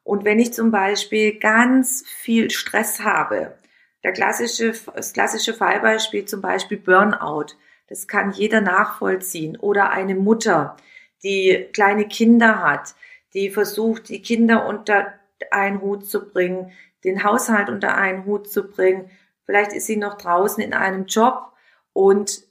Und 0.03 0.25
wenn 0.25 0.39
ich 0.39 0.53
zum 0.53 0.71
Beispiel 0.71 1.39
ganz 1.39 2.03
viel 2.07 2.49
Stress 2.49 3.01
habe, 3.01 3.57
der 4.05 4.13
klassische, 4.13 4.71
das 4.93 5.13
klassische 5.13 5.55
Fallbeispiel 5.55 6.25
zum 6.25 6.39
Beispiel 6.39 6.77
Burnout, 6.77 7.55
das 7.87 8.07
kann 8.07 8.31
jeder 8.31 8.61
nachvollziehen. 8.61 9.57
Oder 9.57 9.89
eine 9.89 10.13
Mutter, 10.13 10.77
die 11.23 11.67
kleine 11.73 12.07
Kinder 12.07 12.61
hat, 12.61 12.93
die 13.33 13.49
versucht, 13.49 14.09
die 14.09 14.21
Kinder 14.21 14.67
unter 14.67 15.11
einen 15.49 15.81
Hut 15.81 16.05
zu 16.05 16.29
bringen, 16.29 16.71
den 17.03 17.23
Haushalt 17.23 17.67
unter 17.67 17.95
einen 17.97 18.25
Hut 18.25 18.47
zu 18.47 18.69
bringen. 18.69 19.09
Vielleicht 19.43 19.73
ist 19.73 19.87
sie 19.87 19.97
noch 19.97 20.19
draußen 20.19 20.63
in 20.63 20.75
einem 20.75 21.05
Job 21.05 21.51
und 21.91 22.43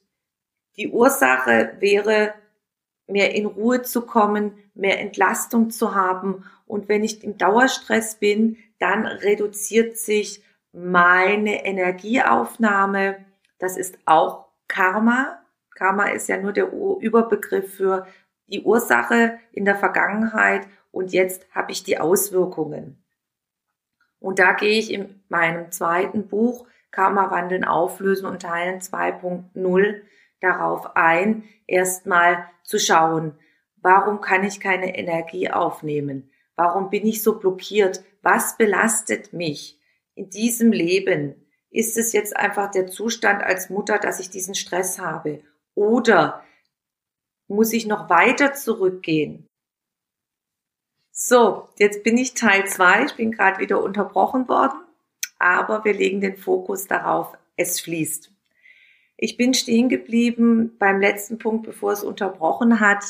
die 0.77 0.89
Ursache 0.89 1.77
wäre 1.79 2.35
mehr 3.07 3.33
in 3.33 3.47
Ruhe 3.47 3.83
zu 3.83 4.07
kommen, 4.07 4.59
mehr 4.75 4.99
Entlastung 4.99 5.71
zu 5.71 5.95
haben. 5.95 6.45
Und 6.67 6.89
wenn 6.89 7.05
ich 7.05 7.23
im 7.23 7.39
Dauerstress 7.39 8.17
bin, 8.17 8.57
dann 8.81 9.07
reduziert 9.07 9.97
sich 9.97 10.43
meine 10.75 11.65
Energieaufnahme. 11.65 13.25
Das 13.59 13.77
ist 13.77 13.97
auch 14.05 14.47
Karma. 14.67 15.39
Karma 15.75 16.09
ist 16.09 16.29
ja 16.29 16.37
nur 16.37 16.53
der 16.53 16.71
Überbegriff 16.73 17.75
für 17.75 18.07
die 18.49 18.63
Ursache 18.63 19.39
in 19.53 19.65
der 19.65 19.77
Vergangenheit 19.77 20.67
und 20.91 21.13
jetzt 21.13 21.47
habe 21.55 21.73
ich 21.73 21.85
die 21.85 21.99
Auswirkungen. 21.99 23.03
Und 24.19 24.39
da 24.39 24.53
gehe 24.53 24.79
ich 24.79 24.93
in 24.93 25.23
meinem 25.29 25.71
zweiten 25.71 26.29
Buch 26.29 26.67
Karma 26.91 27.31
wandeln, 27.31 27.65
auflösen 27.65 28.27
und 28.27 28.43
teilen 28.43 28.81
2.0 28.81 30.03
darauf 30.41 30.97
ein, 30.97 31.45
erstmal 31.67 32.49
zu 32.63 32.79
schauen, 32.79 33.37
warum 33.77 34.21
kann 34.21 34.45
ich 34.45 34.61
keine 34.61 34.97
Energie 34.97 35.51
aufnehmen? 35.51 36.31
Warum 36.57 36.91
bin 36.91 37.07
ich 37.07 37.23
so 37.23 37.39
blockiert? 37.39 38.05
Was 38.23 38.57
belastet 38.57 39.33
mich 39.33 39.81
in 40.15 40.31
diesem 40.31 40.73
Leben? 40.73 41.35
Ist 41.71 41.97
es 41.97 42.13
jetzt 42.13 42.37
einfach 42.37 42.71
der 42.71 42.87
Zustand 42.87 43.43
als 43.43 43.71
Mutter, 43.71 43.99
dass 43.99 44.21
ich 44.21 44.31
diesen 44.31 44.55
Stress 44.55 44.99
habe? 44.99 45.43
Oder 45.75 46.45
muss 47.49 47.73
ich 47.73 47.87
noch 47.87 48.09
weiter 48.09 48.55
zurückgehen? 48.55 49.47
So, 51.11 51.69
jetzt 51.79 52.03
bin 52.03 52.19
ich 52.19 52.35
Teil 52.35 52.67
zwei. 52.67 53.05
Ich 53.05 53.15
bin 53.15 53.33
gerade 53.33 53.61
wieder 53.61 53.83
unterbrochen 53.83 54.49
worden, 54.49 54.81
aber 55.39 55.85
wir 55.85 55.95
legen 55.95 56.21
den 56.21 56.37
Fokus 56.37 56.87
darauf, 56.87 57.37
es 57.57 57.81
fließt. 57.81 58.33
Ich 59.17 59.37
bin 59.37 59.55
stehen 59.55 59.89
geblieben 59.89 60.77
beim 60.79 61.01
letzten 61.01 61.39
Punkt, 61.39 61.65
bevor 61.65 61.93
es 61.93 62.03
unterbrochen 62.03 62.81
hat, 62.81 63.05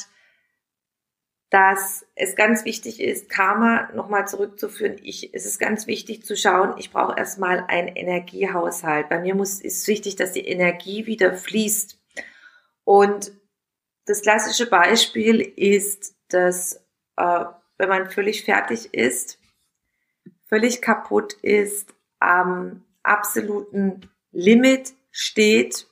dass 1.54 2.04
es 2.16 2.34
ganz 2.34 2.64
wichtig 2.64 3.00
ist, 3.00 3.28
Karma 3.28 3.88
nochmal 3.94 4.26
zurückzuführen. 4.26 4.96
Ich, 5.04 5.32
es 5.34 5.46
ist 5.46 5.60
ganz 5.60 5.86
wichtig 5.86 6.24
zu 6.24 6.36
schauen, 6.36 6.74
ich 6.78 6.90
brauche 6.90 7.16
erstmal 7.16 7.64
einen 7.68 7.94
Energiehaushalt. 7.94 9.08
Bei 9.08 9.20
mir 9.20 9.36
muss, 9.36 9.60
ist 9.60 9.86
wichtig, 9.86 10.16
dass 10.16 10.32
die 10.32 10.44
Energie 10.44 11.06
wieder 11.06 11.32
fließt. 11.32 11.96
Und 12.82 13.30
das 14.04 14.22
klassische 14.22 14.68
Beispiel 14.68 15.40
ist, 15.40 16.16
dass 16.28 16.84
äh, 17.16 17.44
wenn 17.78 17.88
man 17.88 18.10
völlig 18.10 18.44
fertig 18.44 18.92
ist, 18.92 19.38
völlig 20.48 20.82
kaputt 20.82 21.34
ist, 21.34 21.94
am 22.18 22.84
absoluten 23.04 24.10
Limit 24.32 24.92
steht 25.12 25.86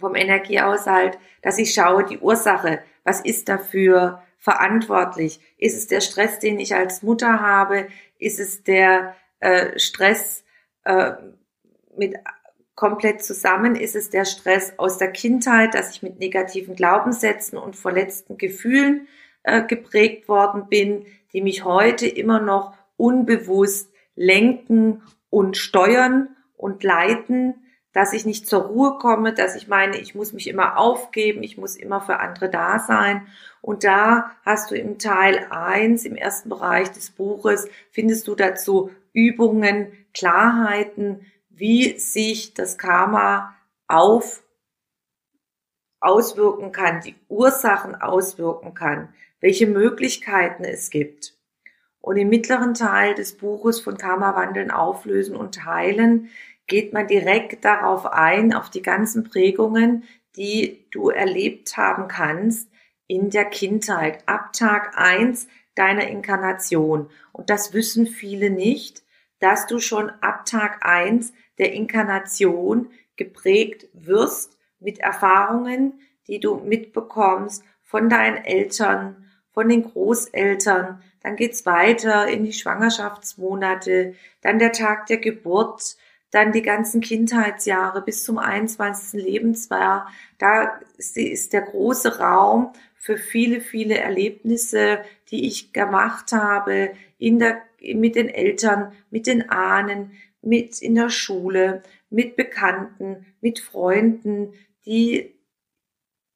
vom 0.00 0.16
Energiehaushalt, 0.16 1.16
dass 1.42 1.58
ich 1.58 1.72
schaue, 1.72 2.04
die 2.04 2.18
Ursache, 2.18 2.82
was 3.04 3.20
ist 3.20 3.48
dafür 3.48 4.20
verantwortlich? 4.42 5.40
Ist 5.56 5.78
es 5.78 5.86
der 5.86 6.00
Stress, 6.00 6.40
den 6.40 6.58
ich 6.58 6.74
als 6.74 7.02
Mutter 7.02 7.40
habe? 7.40 7.86
Ist 8.18 8.40
es 8.40 8.64
der 8.64 9.14
äh, 9.38 9.78
Stress 9.78 10.44
äh, 10.82 11.12
mit 11.96 12.16
komplett 12.74 13.22
zusammen? 13.22 13.76
Ist 13.76 13.94
es 13.94 14.10
der 14.10 14.24
Stress 14.24 14.74
aus 14.78 14.98
der 14.98 15.12
Kindheit, 15.12 15.74
dass 15.74 15.92
ich 15.92 16.02
mit 16.02 16.18
negativen 16.18 16.74
Glaubenssätzen 16.74 17.56
und 17.56 17.76
verletzten 17.76 18.36
Gefühlen 18.36 19.06
äh, 19.44 19.62
geprägt 19.62 20.28
worden 20.28 20.68
bin, 20.68 21.06
die 21.32 21.40
mich 21.40 21.64
heute 21.64 22.08
immer 22.08 22.40
noch 22.40 22.74
unbewusst 22.96 23.92
lenken 24.16 25.02
und 25.30 25.56
steuern 25.56 26.34
und 26.56 26.82
leiten, 26.82 27.61
dass 27.92 28.12
ich 28.12 28.24
nicht 28.24 28.46
zur 28.46 28.62
Ruhe 28.62 28.98
komme, 28.98 29.34
dass 29.34 29.54
ich 29.54 29.68
meine, 29.68 29.98
ich 29.98 30.14
muss 30.14 30.32
mich 30.32 30.48
immer 30.48 30.78
aufgeben, 30.78 31.42
ich 31.42 31.58
muss 31.58 31.76
immer 31.76 32.00
für 32.00 32.18
andere 32.18 32.48
da 32.48 32.78
sein. 32.78 33.26
Und 33.60 33.84
da 33.84 34.32
hast 34.44 34.70
du 34.70 34.74
im 34.74 34.98
Teil 34.98 35.46
eins 35.50 36.04
im 36.04 36.16
ersten 36.16 36.48
Bereich 36.48 36.90
des 36.90 37.10
Buches, 37.10 37.68
findest 37.90 38.26
du 38.28 38.34
dazu 38.34 38.90
Übungen, 39.12 39.92
Klarheiten, 40.14 41.26
wie 41.50 41.98
sich 41.98 42.54
das 42.54 42.78
Karma 42.78 43.54
auf 43.86 44.42
auswirken 46.00 46.72
kann, 46.72 47.00
die 47.00 47.14
Ursachen 47.28 47.94
auswirken 47.94 48.74
kann, 48.74 49.14
welche 49.40 49.66
Möglichkeiten 49.66 50.64
es 50.64 50.90
gibt. 50.90 51.34
Und 52.00 52.16
im 52.16 52.28
mittleren 52.28 52.74
Teil 52.74 53.14
des 53.14 53.36
Buches 53.36 53.80
von 53.80 53.96
Karma 53.96 54.34
wandeln, 54.34 54.72
auflösen 54.72 55.36
und 55.36 55.64
heilen 55.64 56.30
geht 56.66 56.92
man 56.92 57.06
direkt 57.06 57.64
darauf 57.64 58.06
ein, 58.06 58.54
auf 58.54 58.70
die 58.70 58.82
ganzen 58.82 59.24
Prägungen, 59.24 60.04
die 60.36 60.86
du 60.90 61.10
erlebt 61.10 61.76
haben 61.76 62.08
kannst 62.08 62.68
in 63.06 63.30
der 63.30 63.44
Kindheit, 63.44 64.26
ab 64.26 64.52
Tag 64.52 64.96
eins 64.96 65.48
deiner 65.74 66.06
Inkarnation. 66.06 67.10
Und 67.32 67.50
das 67.50 67.72
wissen 67.72 68.06
viele 68.06 68.50
nicht, 68.50 69.02
dass 69.38 69.66
du 69.66 69.80
schon 69.80 70.10
ab 70.20 70.46
Tag 70.46 70.84
eins 70.86 71.32
der 71.58 71.72
Inkarnation 71.72 72.90
geprägt 73.16 73.88
wirst 73.92 74.56
mit 74.78 74.98
Erfahrungen, 74.98 76.00
die 76.26 76.40
du 76.40 76.56
mitbekommst 76.56 77.64
von 77.82 78.08
deinen 78.08 78.44
Eltern, 78.44 79.26
von 79.52 79.68
den 79.68 79.82
Großeltern. 79.82 81.02
Dann 81.22 81.36
geht's 81.36 81.66
weiter 81.66 82.26
in 82.28 82.44
die 82.44 82.52
Schwangerschaftsmonate, 82.52 84.14
dann 84.40 84.58
der 84.58 84.72
Tag 84.72 85.06
der 85.06 85.18
Geburt, 85.18 85.96
dann 86.32 86.50
die 86.50 86.62
ganzen 86.62 87.00
Kindheitsjahre 87.00 88.02
bis 88.02 88.24
zum 88.24 88.38
21. 88.38 89.22
Lebensjahr. 89.22 90.08
Da 90.38 90.80
ist 90.96 91.52
der 91.52 91.62
große 91.62 92.18
Raum 92.18 92.72
für 92.96 93.18
viele, 93.18 93.60
viele 93.60 93.98
Erlebnisse, 93.98 95.02
die 95.30 95.46
ich 95.46 95.72
gemacht 95.72 96.32
habe 96.32 96.92
in 97.18 97.38
der, 97.38 97.62
mit 97.94 98.16
den 98.16 98.28
Eltern, 98.28 98.92
mit 99.10 99.26
den 99.26 99.50
Ahnen, 99.50 100.12
mit 100.40 100.80
in 100.80 100.94
der 100.94 101.10
Schule, 101.10 101.82
mit 102.10 102.34
Bekannten, 102.36 103.26
mit 103.40 103.60
Freunden, 103.60 104.54
die 104.86 105.34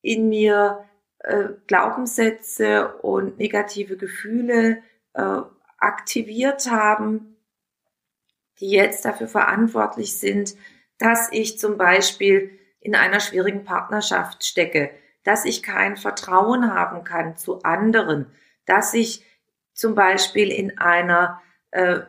in 0.02 0.28
mir 0.28 0.84
äh, 1.20 1.48
Glaubenssätze 1.66 2.96
und 2.98 3.38
negative 3.38 3.96
Gefühle 3.96 4.82
äh, 5.14 5.40
aktiviert 5.78 6.70
haben, 6.70 7.35
die 8.60 8.70
jetzt 8.70 9.04
dafür 9.04 9.28
verantwortlich 9.28 10.18
sind, 10.18 10.56
dass 10.98 11.30
ich 11.32 11.58
zum 11.58 11.76
Beispiel 11.76 12.58
in 12.80 12.94
einer 12.94 13.20
schwierigen 13.20 13.64
Partnerschaft 13.64 14.44
stecke, 14.44 14.90
dass 15.24 15.44
ich 15.44 15.62
kein 15.62 15.96
Vertrauen 15.96 16.72
haben 16.72 17.04
kann 17.04 17.36
zu 17.36 17.62
anderen, 17.62 18.26
dass 18.64 18.94
ich 18.94 19.24
zum 19.74 19.94
Beispiel 19.94 20.50
in 20.50 20.78
einer 20.78 21.42
äh, 21.72 22.00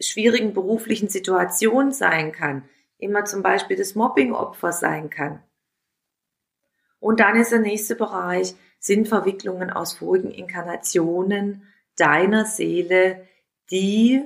schwierigen 0.00 0.54
beruflichen 0.54 1.08
Situation 1.08 1.92
sein 1.92 2.32
kann, 2.32 2.68
immer 2.98 3.24
zum 3.24 3.42
Beispiel 3.42 3.76
das 3.76 3.94
Mobbingopfer 3.94 4.72
sein 4.72 5.10
kann. 5.10 5.42
Und 7.00 7.20
dann 7.20 7.36
ist 7.36 7.52
der 7.52 7.60
nächste 7.60 7.96
Bereich, 7.96 8.54
sind 8.80 9.08
Verwicklungen 9.08 9.70
aus 9.70 9.94
vorigen 9.94 10.30
Inkarnationen 10.30 11.64
deiner 11.96 12.44
Seele, 12.44 13.26
die 13.70 14.24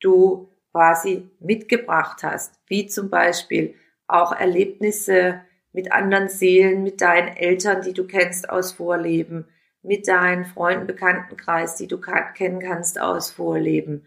du 0.00 0.50
quasi 0.72 1.30
mitgebracht 1.40 2.22
hast, 2.22 2.60
wie 2.66 2.86
zum 2.86 3.10
Beispiel 3.10 3.74
auch 4.06 4.32
Erlebnisse 4.32 5.42
mit 5.72 5.92
anderen 5.92 6.28
Seelen, 6.28 6.82
mit 6.82 7.00
deinen 7.00 7.36
Eltern, 7.36 7.82
die 7.82 7.92
du 7.92 8.06
kennst 8.06 8.48
aus 8.50 8.72
Vorleben, 8.72 9.46
mit 9.82 10.08
deinen 10.08 10.44
Freunden, 10.44 10.86
Bekanntenkreis, 10.86 11.76
die 11.76 11.86
du 11.86 12.00
kennen 12.00 12.60
kannst 12.60 13.00
aus 13.00 13.30
Vorleben, 13.30 14.04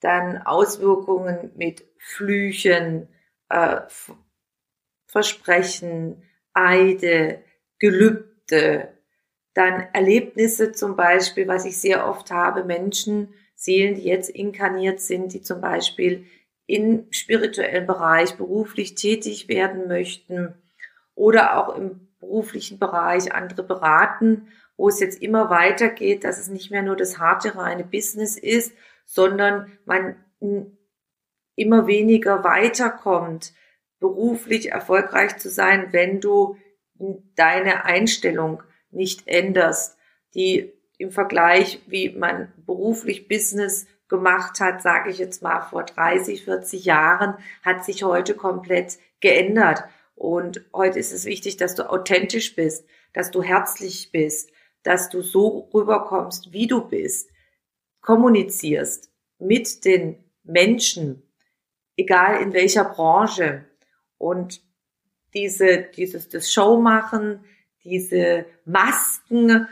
dann 0.00 0.42
Auswirkungen 0.42 1.52
mit 1.56 1.84
Flüchen, 1.98 3.08
äh, 3.48 3.80
Versprechen, 5.06 6.22
Eide, 6.52 7.42
Gelübde, 7.78 8.88
dann 9.54 9.86
Erlebnisse 9.92 10.72
zum 10.72 10.96
Beispiel, 10.96 11.46
was 11.46 11.64
ich 11.64 11.78
sehr 11.78 12.08
oft 12.08 12.30
habe, 12.30 12.64
Menschen, 12.64 13.32
Seelen, 13.54 13.94
die 13.94 14.04
jetzt 14.04 14.30
inkarniert 14.30 15.00
sind, 15.00 15.32
die 15.32 15.42
zum 15.42 15.60
Beispiel 15.60 16.26
im 16.66 17.06
spirituellen 17.10 17.86
Bereich 17.86 18.36
beruflich 18.36 18.94
tätig 18.94 19.48
werden 19.48 19.86
möchten 19.86 20.54
oder 21.14 21.58
auch 21.58 21.76
im 21.76 22.08
beruflichen 22.18 22.78
Bereich 22.78 23.32
andere 23.32 23.62
beraten, 23.62 24.48
wo 24.76 24.88
es 24.88 24.98
jetzt 24.98 25.22
immer 25.22 25.50
weitergeht, 25.50 26.24
dass 26.24 26.38
es 26.38 26.48
nicht 26.48 26.70
mehr 26.70 26.82
nur 26.82 26.96
das 26.96 27.18
harte 27.18 27.56
reine 27.56 27.84
Business 27.84 28.36
ist, 28.36 28.74
sondern 29.04 29.78
man 29.84 30.16
immer 31.54 31.86
weniger 31.86 32.42
weiterkommt, 32.42 33.52
beruflich 34.00 34.72
erfolgreich 34.72 35.36
zu 35.36 35.48
sein, 35.48 35.92
wenn 35.92 36.20
du 36.20 36.56
deine 37.34 37.84
Einstellung 37.84 38.62
nicht 38.90 39.26
änderst, 39.26 39.96
die 40.34 40.73
im 40.98 41.10
Vergleich, 41.10 41.82
wie 41.86 42.10
man 42.10 42.52
beruflich 42.66 43.28
Business 43.28 43.86
gemacht 44.08 44.60
hat, 44.60 44.82
sage 44.82 45.10
ich 45.10 45.18
jetzt 45.18 45.42
mal 45.42 45.60
vor 45.62 45.84
30, 45.84 46.44
40 46.44 46.84
Jahren, 46.84 47.36
hat 47.62 47.84
sich 47.84 48.04
heute 48.04 48.34
komplett 48.34 48.98
geändert. 49.20 49.84
Und 50.14 50.64
heute 50.72 50.98
ist 50.98 51.12
es 51.12 51.24
wichtig, 51.24 51.56
dass 51.56 51.74
du 51.74 51.90
authentisch 51.90 52.54
bist, 52.54 52.86
dass 53.12 53.30
du 53.30 53.42
herzlich 53.42 54.12
bist, 54.12 54.50
dass 54.82 55.08
du 55.08 55.22
so 55.22 55.68
rüberkommst, 55.74 56.52
wie 56.52 56.66
du 56.66 56.86
bist, 56.86 57.30
kommunizierst 58.00 59.10
mit 59.38 59.84
den 59.84 60.22
Menschen, 60.44 61.22
egal 61.96 62.42
in 62.42 62.52
welcher 62.52 62.84
Branche. 62.84 63.64
Und 64.18 64.62
diese, 65.32 65.88
dieses, 65.96 66.28
das 66.28 66.52
Show 66.52 66.80
machen, 66.80 67.44
diese 67.82 68.46
Masken, 68.64 69.68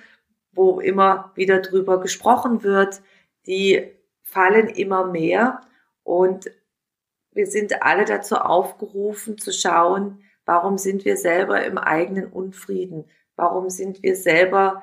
wo 0.52 0.80
immer 0.80 1.32
wieder 1.34 1.60
drüber 1.60 2.00
gesprochen 2.00 2.62
wird, 2.62 3.02
die 3.46 3.90
fallen 4.22 4.68
immer 4.68 5.06
mehr 5.06 5.60
und 6.04 6.50
wir 7.32 7.46
sind 7.46 7.82
alle 7.82 8.04
dazu 8.04 8.36
aufgerufen 8.36 9.38
zu 9.38 9.52
schauen, 9.52 10.22
warum 10.44 10.78
sind 10.78 11.04
wir 11.04 11.16
selber 11.16 11.64
im 11.64 11.78
eigenen 11.78 12.26
Unfrieden? 12.26 13.08
Warum 13.36 13.70
sind 13.70 14.02
wir 14.02 14.16
selber, 14.16 14.82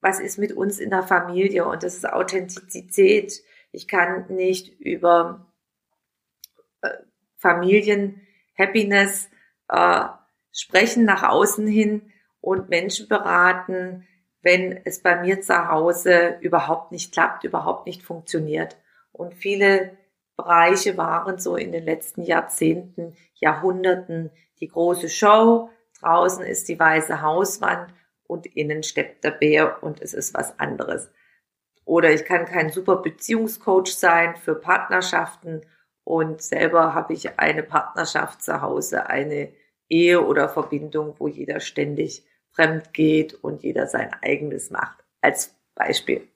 was 0.00 0.20
ist 0.20 0.38
mit 0.38 0.52
uns 0.52 0.78
in 0.78 0.90
der 0.90 1.02
Familie? 1.02 1.64
Und 1.66 1.82
das 1.82 1.96
ist 1.96 2.06
Authentizität. 2.06 3.42
Ich 3.72 3.88
kann 3.88 4.26
nicht 4.28 4.78
über 4.80 5.46
äh, 6.82 6.90
Familien 7.36 8.20
Happiness 8.58 9.30
äh, 9.68 10.04
sprechen 10.52 11.04
nach 11.04 11.22
außen 11.22 11.66
hin 11.66 12.12
und 12.40 12.68
Menschen 12.68 13.08
beraten, 13.08 14.06
wenn 14.42 14.80
es 14.84 15.02
bei 15.02 15.20
mir 15.20 15.40
zu 15.40 15.68
Hause 15.68 16.38
überhaupt 16.40 16.92
nicht 16.92 17.12
klappt, 17.12 17.44
überhaupt 17.44 17.86
nicht 17.86 18.02
funktioniert. 18.02 18.76
Und 19.12 19.34
viele 19.34 19.96
Bereiche 20.36 20.96
waren 20.96 21.38
so 21.38 21.56
in 21.56 21.72
den 21.72 21.84
letzten 21.84 22.22
Jahrzehnten, 22.22 23.14
Jahrhunderten 23.34 24.30
die 24.60 24.68
große 24.68 25.08
Show. 25.08 25.70
Draußen 26.00 26.44
ist 26.44 26.68
die 26.68 26.78
weiße 26.78 27.20
Hauswand 27.20 27.92
und 28.26 28.46
innen 28.46 28.82
steppt 28.82 29.24
der 29.24 29.32
Bär 29.32 29.82
und 29.82 30.00
es 30.00 30.14
ist 30.14 30.34
was 30.34 30.58
anderes. 30.58 31.10
Oder 31.84 32.12
ich 32.12 32.24
kann 32.24 32.46
kein 32.46 32.70
super 32.70 32.96
Beziehungscoach 32.96 33.88
sein 33.88 34.36
für 34.36 34.54
Partnerschaften 34.54 35.62
und 36.04 36.40
selber 36.40 36.94
habe 36.94 37.12
ich 37.12 37.38
eine 37.38 37.62
Partnerschaft 37.62 38.42
zu 38.42 38.62
Hause, 38.62 39.06
eine 39.08 39.52
Ehe 39.88 40.24
oder 40.24 40.48
Verbindung, 40.48 41.16
wo 41.18 41.28
jeder 41.28 41.60
ständig 41.60 42.24
fremd 42.60 42.92
geht 42.92 43.34
und 43.34 43.62
jeder 43.62 43.86
sein 43.86 44.12
eigenes 44.22 44.70
macht. 44.70 45.02
Als 45.22 45.54
Beispiel, 45.74 46.28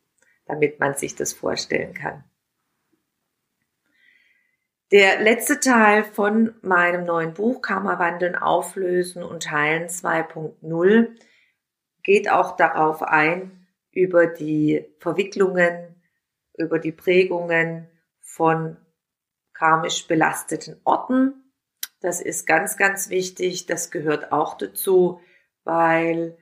damit 0.46 0.80
man 0.80 0.94
sich 0.94 1.14
das 1.14 1.34
vorstellen 1.34 1.92
kann. 1.92 2.24
Der 4.90 5.20
letzte 5.20 5.60
Teil 5.60 6.04
von 6.04 6.54
meinem 6.62 7.04
neuen 7.04 7.34
Buch 7.34 7.60
Karma 7.60 7.98
wandeln, 7.98 8.36
auflösen 8.36 9.22
und 9.22 9.50
heilen 9.50 9.88
2.0 9.88 11.08
geht 12.02 12.30
auch 12.30 12.56
darauf 12.56 13.02
ein, 13.02 13.66
über 13.90 14.26
die 14.26 14.86
Verwicklungen, 14.98 16.00
über 16.56 16.78
die 16.78 16.92
Prägungen 16.92 17.88
von 18.20 18.76
karmisch 19.52 20.06
belasteten 20.06 20.80
Orten. 20.84 21.52
Das 22.00 22.20
ist 22.20 22.46
ganz, 22.46 22.76
ganz 22.76 23.08
wichtig. 23.10 23.66
Das 23.66 23.90
gehört 23.90 24.32
auch 24.32 24.56
dazu, 24.56 25.20
weil 25.64 26.36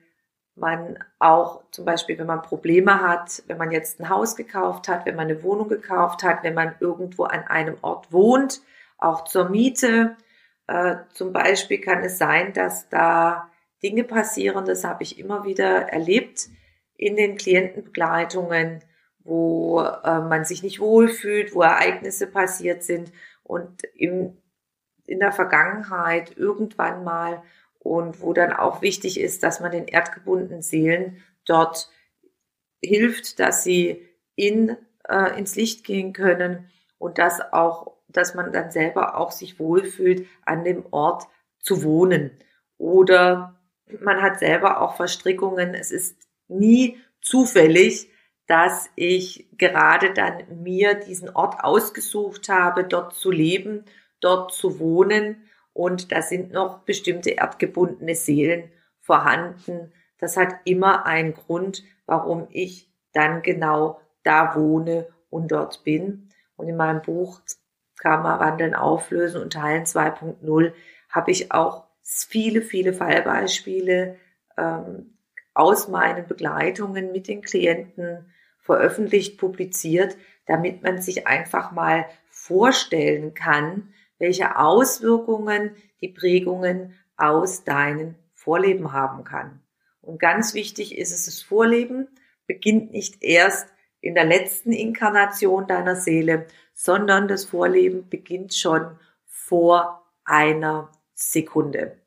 man 0.55 0.99
auch 1.19 1.63
zum 1.71 1.85
Beispiel, 1.85 2.17
wenn 2.19 2.27
man 2.27 2.41
Probleme 2.41 3.01
hat, 3.01 3.43
wenn 3.47 3.57
man 3.57 3.71
jetzt 3.71 3.99
ein 3.99 4.09
Haus 4.09 4.35
gekauft 4.35 4.87
hat, 4.87 5.05
wenn 5.05 5.15
man 5.15 5.27
eine 5.27 5.41
Wohnung 5.41 5.67
gekauft 5.67 6.23
hat, 6.23 6.43
wenn 6.43 6.53
man 6.53 6.75
irgendwo 6.79 7.23
an 7.23 7.43
einem 7.47 7.77
Ort 7.81 8.11
wohnt, 8.11 8.61
auch 8.97 9.23
zur 9.23 9.49
Miete. 9.49 10.15
Äh, 10.67 10.97
zum 11.13 11.33
Beispiel 11.33 11.81
kann 11.81 12.03
es 12.03 12.17
sein, 12.17 12.53
dass 12.53 12.87
da 12.89 13.49
Dinge 13.81 14.03
passieren, 14.03 14.65
das 14.65 14.83
habe 14.83 15.03
ich 15.03 15.19
immer 15.19 15.43
wieder 15.43 15.89
erlebt 15.89 16.47
in 16.95 17.15
den 17.15 17.35
Klientenbegleitungen, 17.35 18.83
wo 19.19 19.81
äh, 19.81 20.19
man 20.19 20.45
sich 20.45 20.61
nicht 20.61 20.79
wohlfühlt, 20.79 21.55
wo 21.55 21.63
Ereignisse 21.63 22.27
passiert 22.27 22.83
sind. 22.83 23.11
Und 23.43 23.83
im 23.95 24.37
in 25.05 25.19
der 25.19 25.31
Vergangenheit 25.31 26.37
irgendwann 26.37 27.03
mal 27.03 27.43
und 27.83 28.21
wo 28.21 28.33
dann 28.33 28.53
auch 28.53 28.81
wichtig 28.81 29.19
ist, 29.19 29.43
dass 29.43 29.59
man 29.59 29.71
den 29.71 29.87
erdgebundenen 29.87 30.61
Seelen 30.61 31.21
dort 31.45 31.89
hilft, 32.81 33.39
dass 33.39 33.63
sie 33.63 34.07
in, 34.35 34.77
äh, 35.07 35.37
ins 35.37 35.55
Licht 35.55 35.83
gehen 35.83 36.13
können 36.13 36.69
und 36.97 37.17
dass 37.17 37.41
auch, 37.53 37.97
dass 38.07 38.35
man 38.35 38.51
dann 38.51 38.71
selber 38.71 39.17
auch 39.17 39.31
sich 39.31 39.59
wohlfühlt, 39.59 40.27
an 40.45 40.63
dem 40.63 40.85
Ort 40.91 41.27
zu 41.59 41.83
wohnen. 41.83 42.31
Oder 42.77 43.59
man 44.01 44.21
hat 44.21 44.39
selber 44.39 44.81
auch 44.81 44.95
Verstrickungen. 44.95 45.73
Es 45.73 45.91
ist 45.91 46.17
nie 46.47 46.99
zufällig, 47.21 48.09
dass 48.47 48.89
ich 48.95 49.47
gerade 49.57 50.13
dann 50.13 50.43
mir 50.61 50.95
diesen 50.95 51.29
Ort 51.29 51.63
ausgesucht 51.63 52.49
habe, 52.49 52.83
dort 52.83 53.15
zu 53.15 53.31
leben, 53.31 53.85
dort 54.19 54.53
zu 54.53 54.79
wohnen. 54.79 55.49
Und 55.73 56.11
da 56.11 56.21
sind 56.21 56.51
noch 56.51 56.79
bestimmte 56.79 57.31
erdgebundene 57.31 58.15
Seelen 58.15 58.71
vorhanden. 58.99 59.91
Das 60.19 60.37
hat 60.37 60.55
immer 60.65 61.05
einen 61.05 61.33
Grund, 61.33 61.83
warum 62.05 62.47
ich 62.51 62.89
dann 63.11 63.41
genau 63.41 63.99
da 64.23 64.55
wohne 64.55 65.07
und 65.29 65.51
dort 65.51 65.83
bin. 65.83 66.29
Und 66.55 66.67
in 66.67 66.77
meinem 66.77 67.01
Buch 67.01 67.41
Karma 67.97 68.39
wandeln, 68.39 68.75
auflösen 68.75 69.41
und 69.41 69.53
teilen 69.53 69.85
2.0 69.85 70.73
habe 71.09 71.31
ich 71.31 71.51
auch 71.51 71.85
viele, 72.01 72.61
viele 72.61 72.93
Fallbeispiele 72.93 74.17
ähm, 74.57 75.17
aus 75.53 75.87
meinen 75.87 76.27
Begleitungen 76.27 77.11
mit 77.11 77.27
den 77.27 77.41
Klienten 77.41 78.31
veröffentlicht, 78.59 79.37
publiziert, 79.37 80.17
damit 80.47 80.83
man 80.83 81.01
sich 81.01 81.27
einfach 81.27 81.71
mal 81.71 82.05
vorstellen 82.29 83.33
kann, 83.33 83.93
welche 84.23 84.57
Auswirkungen 84.57 85.75
die 85.99 86.07
Prägungen 86.07 86.97
aus 87.17 87.65
deinen 87.65 88.15
Vorleben 88.31 88.93
haben 88.93 89.25
kann. 89.25 89.61
Und 89.99 90.17
ganz 90.17 90.53
wichtig 90.53 90.97
ist 90.97 91.11
es, 91.11 91.25
das 91.25 91.41
Vorleben 91.41 92.07
beginnt 92.47 92.93
nicht 92.93 93.21
erst 93.21 93.67
in 93.99 94.15
der 94.15 94.23
letzten 94.23 94.71
Inkarnation 94.71 95.67
deiner 95.67 95.97
Seele, 95.97 96.47
sondern 96.73 97.27
das 97.27 97.43
Vorleben 97.43 98.07
beginnt 98.07 98.53
schon 98.53 98.97
vor 99.25 100.09
einer 100.23 100.89
Sekunde. 101.13 101.97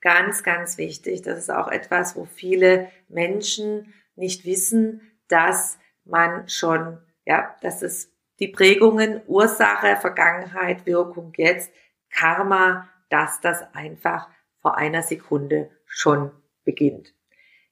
Ganz, 0.00 0.42
ganz 0.42 0.76
wichtig. 0.76 1.22
Das 1.22 1.38
ist 1.38 1.50
auch 1.50 1.68
etwas, 1.68 2.16
wo 2.16 2.24
viele 2.24 2.90
Menschen 3.08 3.94
nicht 4.16 4.44
wissen, 4.44 5.02
dass 5.28 5.78
man 6.04 6.48
schon, 6.48 6.98
ja, 7.24 7.54
dass 7.60 7.82
es 7.82 8.13
die 8.38 8.48
Prägungen, 8.48 9.22
Ursache, 9.26 9.96
Vergangenheit, 9.96 10.86
Wirkung 10.86 11.32
jetzt, 11.36 11.72
Karma, 12.10 12.88
dass 13.08 13.40
das 13.40 13.62
einfach 13.74 14.28
vor 14.60 14.76
einer 14.76 15.02
Sekunde 15.02 15.70
schon 15.86 16.30
beginnt. 16.64 17.14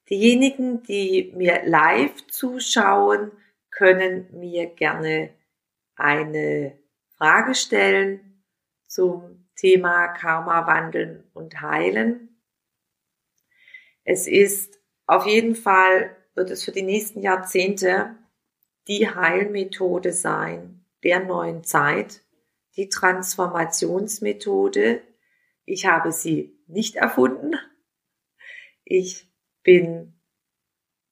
Diejenigen, 0.09 0.83
die 0.83 1.33
mir 1.35 1.61
live 1.65 2.27
zuschauen, 2.27 3.31
können 3.71 4.27
mir 4.31 4.67
gerne 4.67 5.33
eine 5.95 6.77
Frage 7.17 7.55
stellen 7.55 8.43
zum 8.87 9.47
Thema 9.55 10.09
Karma 10.09 10.67
wandeln 10.67 11.23
und 11.33 11.61
heilen. 11.61 12.41
Es 14.03 14.27
ist 14.27 14.79
auf 15.05 15.25
jeden 15.25 15.55
Fall, 15.55 16.15
wird 16.35 16.49
es 16.49 16.63
für 16.63 16.71
die 16.71 16.83
nächsten 16.83 17.21
Jahrzehnte 17.21 18.15
die 18.87 19.09
Heilmethode 19.09 20.11
sein 20.11 20.85
der 21.03 21.19
neuen 21.19 21.63
Zeit, 21.63 22.21
die 22.75 22.89
Transformationsmethode. 22.89 25.01
Ich 25.65 25.85
habe 25.85 26.11
sie 26.11 26.57
nicht 26.67 26.95
erfunden. 26.95 27.53
Ich 28.83 29.31
bin 29.63 30.13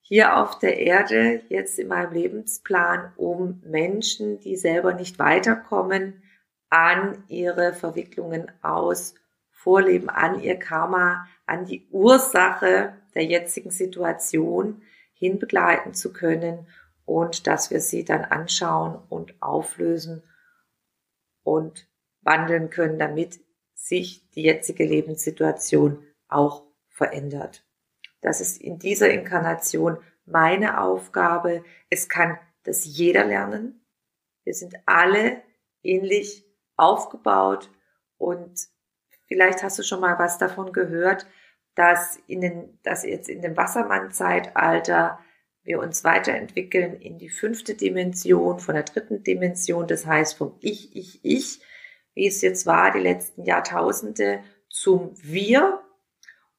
hier 0.02 0.38
auf 0.38 0.60
der 0.60 0.80
Erde 0.80 1.44
jetzt 1.50 1.80
in 1.80 1.88
meinem 1.88 2.14
Lebensplan, 2.14 3.14
um 3.16 3.64
Menschen, 3.66 4.40
die 4.42 4.58
selber 4.58 4.94
nicht 4.94 5.18
weiterkommen, 5.20 6.22
an 6.70 7.24
ihre 7.28 7.74
Verwicklungen 7.74 8.52
aus 8.62 9.16
Vorleben, 9.50 10.10
an 10.10 10.42
ihr 10.42 10.58
Karma, 10.58 11.28
an 11.46 11.66
die 11.66 11.88
Ursache 11.92 12.96
der 13.14 13.26
jetzigen 13.26 13.72
Situation 13.72 14.82
hin 15.14 15.38
begleiten 15.38 15.94
zu 15.94 16.12
können 16.12 16.66
und 17.12 17.46
dass 17.46 17.72
wir 17.72 17.82
sie 17.82 18.06
dann 18.06 18.24
anschauen 18.24 18.98
und 19.10 19.36
auflösen 19.42 20.24
und 21.44 21.90
wandeln 22.22 22.70
können, 22.70 22.98
damit 22.98 23.42
sich 23.74 24.30
die 24.30 24.44
jetzige 24.44 24.86
Lebenssituation 24.86 26.08
auch 26.30 26.64
verändert. 26.88 27.66
Das 28.22 28.40
ist 28.40 28.62
in 28.62 28.80
dieser 28.80 29.10
Inkarnation 29.10 29.98
meine 30.24 30.82
Aufgabe. 30.82 31.66
Es 31.90 32.08
kann 32.08 32.40
das 32.64 32.86
jeder 32.86 33.26
lernen. 33.26 33.86
Wir 34.46 34.54
sind 34.54 34.76
alle 34.86 35.44
ähnlich 35.84 36.46
aufgebaut 36.78 37.70
und 38.16 38.70
vielleicht 39.28 39.64
hast 39.64 39.78
du 39.80 39.84
schon 39.84 40.00
mal 40.00 40.18
was 40.18 40.38
davon 40.38 40.72
gehört, 40.72 41.28
dass 41.76 42.16
in 42.28 42.40
den, 42.40 42.80
dass 42.84 43.04
jetzt 43.04 43.28
in 43.28 43.42
dem 43.42 43.58
Wassermann-Zeitalter 43.58 45.20
wir 45.64 45.80
uns 45.80 46.04
weiterentwickeln 46.04 46.96
in 46.96 47.18
die 47.18 47.30
fünfte 47.30 47.76
Dimension, 47.76 48.60
von 48.60 48.76
der 48.76 48.84
dritten 48.84 49.24
Dimension, 49.24 49.88
das 49.88 50.06
heißt 50.06 50.38
vom 50.38 50.58
Ich, 50.60 50.96
Ich, 50.96 51.20
Ich, 51.24 51.62
wie 52.14 52.28
es 52.28 52.42
jetzt 52.42 52.66
war 52.66 52.92
die 52.92 53.00
letzten 53.00 53.44
Jahrtausende, 53.44 54.44
zum 54.70 55.12
Wir. 55.22 55.82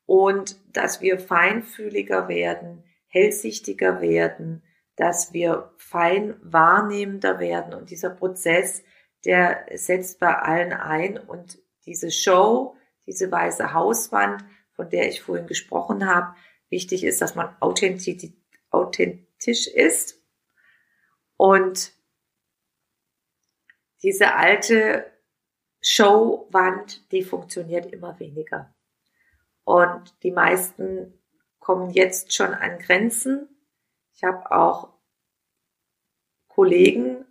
Und 0.05 0.57
dass 0.77 1.01
wir 1.01 1.19
feinfühliger 1.19 2.29
werden, 2.29 2.85
hellsichtiger 3.07 4.01
werden, 4.01 4.63
dass 4.97 5.33
wir 5.33 5.73
fein 5.79 6.37
wahrnehmender 6.43 7.39
werden. 7.39 7.73
Und 7.73 7.91
dieser 7.91 8.11
Prozess, 8.11 8.83
der 9.25 9.65
setzt 9.75 10.19
bei 10.19 10.35
allen 10.37 10.73
ein. 10.73 11.19
Und 11.19 11.59
diese 11.87 12.11
Show, 12.11 12.77
diese 13.07 13.31
weiße 13.31 13.73
Hauswand, 13.73 14.45
von 14.73 14.91
der 14.91 15.09
ich 15.09 15.23
vorhin 15.23 15.47
gesprochen 15.47 16.07
habe, 16.07 16.35
wichtig 16.69 17.05
ist, 17.05 17.23
dass 17.23 17.35
man 17.35 17.55
authentisch, 17.61 18.17
authentisch 18.73 19.67
ist 19.69 20.21
und 21.37 21.93
diese 24.03 24.35
alte 24.35 25.13
Showwand, 25.81 27.11
die 27.13 27.23
funktioniert 27.23 27.93
immer 27.93 28.19
weniger. 28.19 28.75
Und 29.65 30.15
die 30.23 30.31
meisten 30.31 31.21
kommen 31.59 31.91
jetzt 31.91 32.33
schon 32.33 32.55
an 32.55 32.79
Grenzen. 32.79 33.49
Ich 34.15 34.25
habe 34.25 34.51
auch 34.51 34.95
Kollegen 36.49 37.25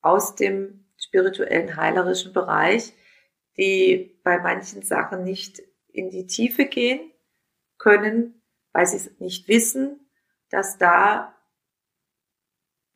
aus 0.00 0.36
dem 0.36 0.84
spirituellen, 0.96 1.76
heilerischen 1.76 2.32
Bereich, 2.32 2.92
die 3.56 4.20
bei 4.22 4.38
manchen 4.38 4.82
Sachen 4.82 5.24
nicht 5.24 5.62
in 5.88 6.10
die 6.10 6.26
Tiefe 6.26 6.66
gehen 6.66 7.12
können, 7.78 8.42
weil 8.72 8.86
sie 8.86 8.96
es 8.96 9.20
nicht 9.20 9.48
wissen, 9.48 10.01
dass 10.52 10.78
da 10.78 11.34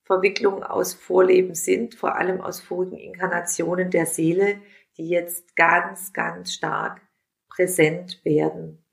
Verwicklungen 0.05 0.63
aus 0.63 0.95
Vorleben 0.95 1.55
sind, 1.55 1.97
vor 1.97 2.15
allem 2.15 2.41
aus 2.41 2.61
vorigen 2.61 2.97
Inkarnationen 2.97 3.91
der 3.91 4.07
Seele, 4.07 4.61
die 4.97 5.09
jetzt 5.09 5.57
ganz, 5.57 6.13
ganz 6.13 6.53
stark 6.53 7.01
präsent 7.49 8.25
werden. 8.25 8.85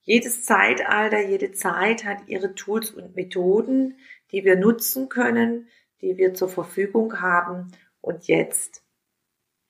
Jedes 0.00 0.44
Zeitalter, 0.44 1.20
jede 1.20 1.52
Zeit 1.52 2.04
hat 2.04 2.26
ihre 2.26 2.54
Tools 2.54 2.90
und 2.90 3.14
Methoden, 3.14 3.98
die 4.32 4.44
wir 4.44 4.56
nutzen 4.56 5.08
können, 5.08 5.68
die 6.00 6.16
wir 6.16 6.34
zur 6.34 6.48
Verfügung 6.48 7.20
haben. 7.20 7.70
Und 8.00 8.26
jetzt 8.26 8.82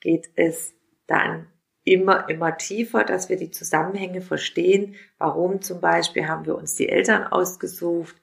geht 0.01 0.31
es 0.37 0.75
dann 1.07 1.51
immer, 1.85 2.29
immer 2.29 2.57
tiefer, 2.57 3.05
dass 3.05 3.29
wir 3.29 3.37
die 3.37 3.51
Zusammenhänge 3.51 4.23
verstehen. 4.23 4.97
Warum 5.19 5.61
zum 5.61 5.81
Beispiel 5.81 6.27
haben 6.27 6.47
wir 6.47 6.57
uns 6.57 6.75
die 6.75 6.89
Eltern 6.89 7.25
ausgesucht? 7.25 8.17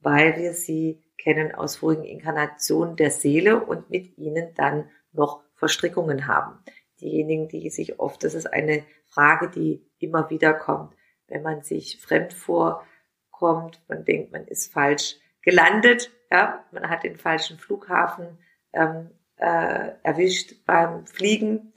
Weil 0.00 0.36
wir 0.36 0.54
sie 0.54 1.02
kennen 1.18 1.54
aus 1.54 1.76
vorigen 1.76 2.04
Inkarnationen 2.04 2.96
der 2.96 3.10
Seele 3.10 3.64
und 3.64 3.90
mit 3.90 4.18
ihnen 4.18 4.54
dann 4.54 4.90
noch 5.12 5.42
Verstrickungen 5.54 6.26
haben. 6.26 6.58
Diejenigen, 7.00 7.48
die 7.48 7.70
sich 7.70 7.98
oft, 8.00 8.24
das 8.24 8.34
ist 8.34 8.46
eine 8.52 8.84
Frage, 9.06 9.48
die 9.48 9.86
immer 9.98 10.30
wieder 10.30 10.52
kommt, 10.52 10.94
wenn 11.28 11.42
man 11.42 11.62
sich 11.62 12.00
fremd 12.00 12.32
vorkommt, 12.32 13.82
man 13.88 14.04
denkt, 14.04 14.32
man 14.32 14.46
ist 14.46 14.72
falsch 14.72 15.16
gelandet, 15.42 16.10
ja, 16.30 16.64
man 16.72 16.88
hat 16.88 17.04
den 17.04 17.16
falschen 17.16 17.58
Flughafen 17.58 18.38
ähm, 18.72 19.10
äh, 19.36 19.92
erwischt 20.02 20.64
beim 20.66 21.06
Fliegen 21.06 21.73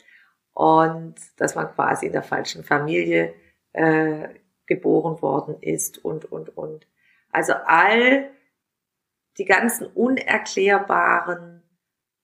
und 0.57 1.13
dass 1.35 1.53
man 1.53 1.71
quasi 1.71 2.07
in 2.07 2.13
der 2.13 2.23
falschen 2.23 2.63
Familie 2.63 3.35
äh, 3.73 4.29
geboren 4.65 5.21
worden 5.21 5.61
ist 5.61 6.03
und, 6.03 6.25
und, 6.31 6.57
und. 6.57 6.87
Also 7.29 7.53
all 7.53 8.31
die 9.37 9.45
ganzen 9.45 9.85
unerklärbaren 9.85 11.61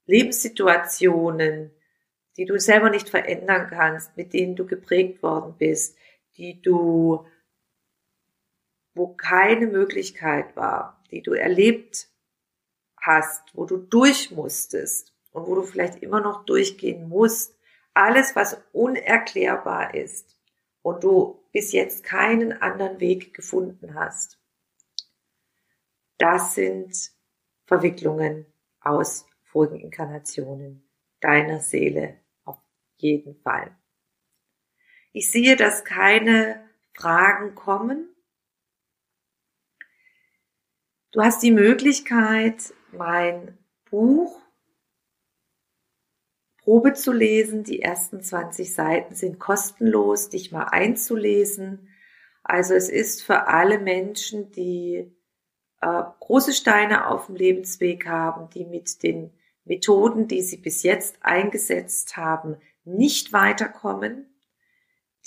Lebenssituationen, 0.07 1.75
die 2.35 2.45
du 2.45 2.59
selber 2.59 2.89
nicht 2.89 3.07
verändern 3.07 3.67
kannst, 3.69 4.17
mit 4.17 4.33
denen 4.33 4.55
du 4.55 4.65
geprägt 4.65 5.21
worden 5.21 5.53
bist, 5.59 5.95
die 6.35 6.59
du, 6.59 7.27
wo 8.95 9.13
keine 9.13 9.67
Möglichkeit 9.67 10.55
war, 10.55 11.03
die 11.11 11.21
du 11.21 11.33
erlebt 11.33 12.07
hast, 12.99 13.43
wo 13.53 13.65
du 13.65 13.77
durch 13.77 14.31
musstest 14.31 15.13
und 15.29 15.45
wo 15.45 15.53
du 15.53 15.61
vielleicht 15.61 16.01
immer 16.01 16.19
noch 16.19 16.45
durchgehen 16.45 17.07
musst, 17.07 17.59
alles, 17.93 18.35
was 18.35 18.61
unerklärbar 18.71 19.93
ist 19.93 20.37
und 20.81 21.03
du 21.03 21.43
bis 21.51 21.71
jetzt 21.71 22.03
keinen 22.03 22.53
anderen 22.53 22.99
Weg 22.99 23.33
gefunden 23.33 23.95
hast, 23.95 24.39
das 26.17 26.55
sind 26.55 27.11
Verwicklungen 27.65 28.45
aus 28.79 29.25
vorigen 29.43 29.79
Inkarnationen 29.79 30.89
deiner 31.19 31.59
Seele 31.59 32.19
auf 32.43 32.59
jeden 32.97 33.35
Fall. 33.41 33.75
Ich 35.11 35.31
sehe, 35.31 35.55
dass 35.55 35.85
keine 35.85 36.67
Fragen 36.93 37.55
kommen. 37.55 38.09
Du 41.11 41.21
hast 41.21 41.43
die 41.43 41.51
Möglichkeit, 41.51 42.73
mein 42.91 43.57
Buch 43.89 44.42
Probe 46.63 46.93
zu 46.93 47.11
lesen. 47.11 47.63
Die 47.63 47.81
ersten 47.81 48.21
20 48.21 48.73
Seiten 48.73 49.15
sind 49.15 49.39
kostenlos, 49.39 50.29
dich 50.29 50.51
mal 50.51 50.65
einzulesen. 50.65 51.89
Also 52.43 52.73
es 52.73 52.89
ist 52.89 53.21
für 53.23 53.47
alle 53.47 53.79
Menschen, 53.79 54.51
die 54.51 55.11
äh, 55.81 56.03
große 56.19 56.53
Steine 56.53 57.07
auf 57.07 57.27
dem 57.27 57.35
Lebensweg 57.35 58.07
haben, 58.07 58.49
die 58.49 58.65
mit 58.65 59.03
den 59.03 59.31
Methoden, 59.65 60.27
die 60.27 60.41
sie 60.41 60.57
bis 60.57 60.83
jetzt 60.83 61.17
eingesetzt 61.21 62.17
haben, 62.17 62.57
nicht 62.85 63.33
weiterkommen, 63.33 64.25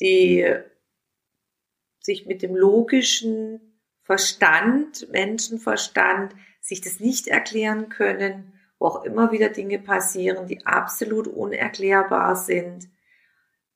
die 0.00 0.46
sich 2.00 2.26
mit 2.26 2.42
dem 2.42 2.54
logischen 2.54 3.80
Verstand, 4.02 5.10
Menschenverstand, 5.10 6.34
sich 6.60 6.80
das 6.80 7.00
nicht 7.00 7.28
erklären 7.28 7.88
können, 7.88 8.52
wo 8.78 8.86
auch 8.86 9.04
immer 9.04 9.32
wieder 9.32 9.48
Dinge 9.48 9.78
passieren, 9.78 10.46
die 10.46 10.64
absolut 10.66 11.26
unerklärbar 11.26 12.36
sind. 12.36 12.88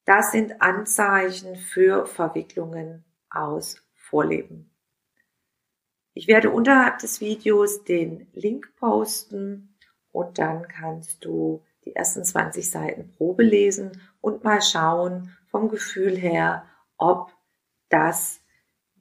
Das 0.05 0.33
sind 0.33 0.61
Anzeichen 0.61 1.57
für 1.57 2.07
Verwicklungen 2.07 3.05
aus 3.31 3.83
Vorleben. 3.95 4.71
Ich 6.15 6.27
werde 6.27 6.51
unterhalb 6.51 6.99
des 6.99 7.21
Videos 7.21 7.85
den 7.85 8.27
Link 8.33 8.75
posten 8.77 9.77
und 10.11 10.39
dann 10.39 10.67
kannst 10.67 11.25
du 11.25 11.65
die 11.85 11.95
ersten 11.95 12.25
20 12.25 12.69
Seiten 12.69 13.11
Probe 13.13 13.43
lesen 13.43 14.03
und 14.21 14.45
mal 14.45 14.61
schauen 14.61 15.37
vom 15.47 15.69
Gefühl 15.69 16.17
her, 16.17 16.67
ob 16.97 17.33
das 17.89 18.41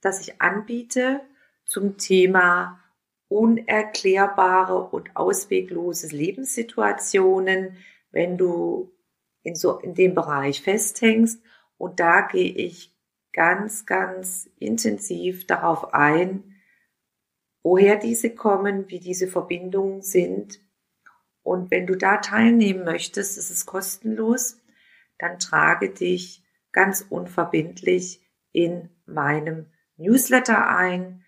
das 0.00 0.20
ich 0.20 0.40
anbiete 0.40 1.20
zum 1.64 1.96
Thema 1.96 2.80
unerklärbare 3.28 4.88
und 4.88 5.16
ausweglose 5.16 6.08
Lebenssituationen, 6.08 7.76
wenn 8.10 8.36
du 8.36 8.92
in 9.42 9.54
so 9.54 9.78
in 9.78 9.94
dem 9.94 10.14
Bereich 10.14 10.60
festhängst. 10.60 11.42
Und 11.78 11.98
da 11.98 12.20
gehe 12.20 12.52
ich 12.52 12.94
ganz, 13.32 13.86
ganz 13.86 14.50
intensiv 14.58 15.46
darauf 15.46 15.94
ein, 15.94 16.54
woher 17.62 17.96
diese 17.96 18.34
kommen, 18.34 18.88
wie 18.88 19.00
diese 19.00 19.26
Verbindungen 19.26 20.02
sind. 20.02 20.60
Und 21.42 21.70
wenn 21.70 21.86
du 21.86 21.96
da 21.96 22.18
teilnehmen 22.18 22.84
möchtest, 22.84 23.38
ist 23.38 23.50
es 23.50 23.66
kostenlos, 23.66 24.60
dann 25.18 25.38
trage 25.38 25.90
dich 25.90 26.41
ganz 26.72 27.04
unverbindlich 27.08 28.20
in 28.52 28.88
meinem 29.06 29.66
Newsletter 29.96 30.68
ein. 30.68 31.24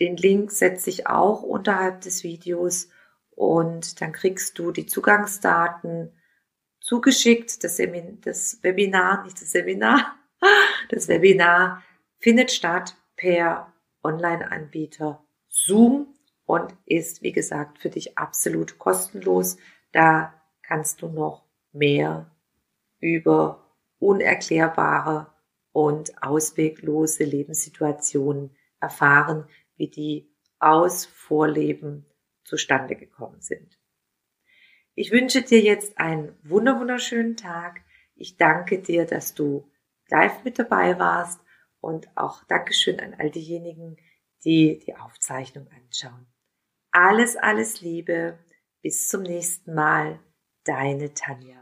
Den 0.00 0.16
Link 0.16 0.50
setze 0.50 0.90
ich 0.90 1.06
auch 1.06 1.42
unterhalb 1.42 2.00
des 2.00 2.22
Videos 2.24 2.88
und 3.30 4.00
dann 4.00 4.12
kriegst 4.12 4.58
du 4.58 4.72
die 4.72 4.86
Zugangsdaten 4.86 6.12
zugeschickt. 6.80 7.62
Das, 7.64 7.76
Semin 7.76 8.20
das 8.22 8.62
Webinar, 8.62 9.24
nicht 9.24 9.40
das 9.40 9.52
Seminar, 9.52 10.16
das 10.88 11.08
Webinar 11.08 11.82
findet 12.18 12.50
statt 12.50 12.96
per 13.16 13.72
Online-Anbieter 14.02 15.24
Zoom 15.48 16.14
und 16.44 16.74
ist, 16.86 17.22
wie 17.22 17.32
gesagt, 17.32 17.78
für 17.78 17.90
dich 17.90 18.18
absolut 18.18 18.78
kostenlos. 18.78 19.56
Da 19.92 20.34
kannst 20.62 21.02
du 21.02 21.08
noch 21.08 21.44
mehr 21.72 22.30
über 22.98 23.71
unerklärbare 24.02 25.32
und 25.70 26.22
ausweglose 26.22 27.24
Lebenssituationen 27.24 28.56
erfahren, 28.80 29.46
wie 29.76 29.88
die 29.88 30.34
aus 30.58 31.06
Vorleben 31.06 32.04
zustande 32.44 32.96
gekommen 32.96 33.40
sind. 33.40 33.78
Ich 34.94 35.12
wünsche 35.12 35.42
dir 35.42 35.60
jetzt 35.60 35.98
einen 35.98 36.36
wunderschönen 36.42 37.36
Tag. 37.36 37.80
Ich 38.14 38.36
danke 38.36 38.82
dir, 38.82 39.06
dass 39.06 39.34
du 39.34 39.70
live 40.08 40.44
mit 40.44 40.58
dabei 40.58 40.98
warst 40.98 41.40
und 41.80 42.08
auch 42.16 42.44
Dankeschön 42.44 43.00
an 43.00 43.14
all 43.14 43.30
diejenigen, 43.30 43.96
die 44.44 44.80
die 44.80 44.96
Aufzeichnung 44.96 45.68
anschauen. 45.68 46.26
Alles, 46.90 47.36
alles 47.36 47.80
Liebe. 47.80 48.38
Bis 48.82 49.08
zum 49.08 49.22
nächsten 49.22 49.74
Mal. 49.74 50.18
Deine 50.64 51.14
Tanja. 51.14 51.61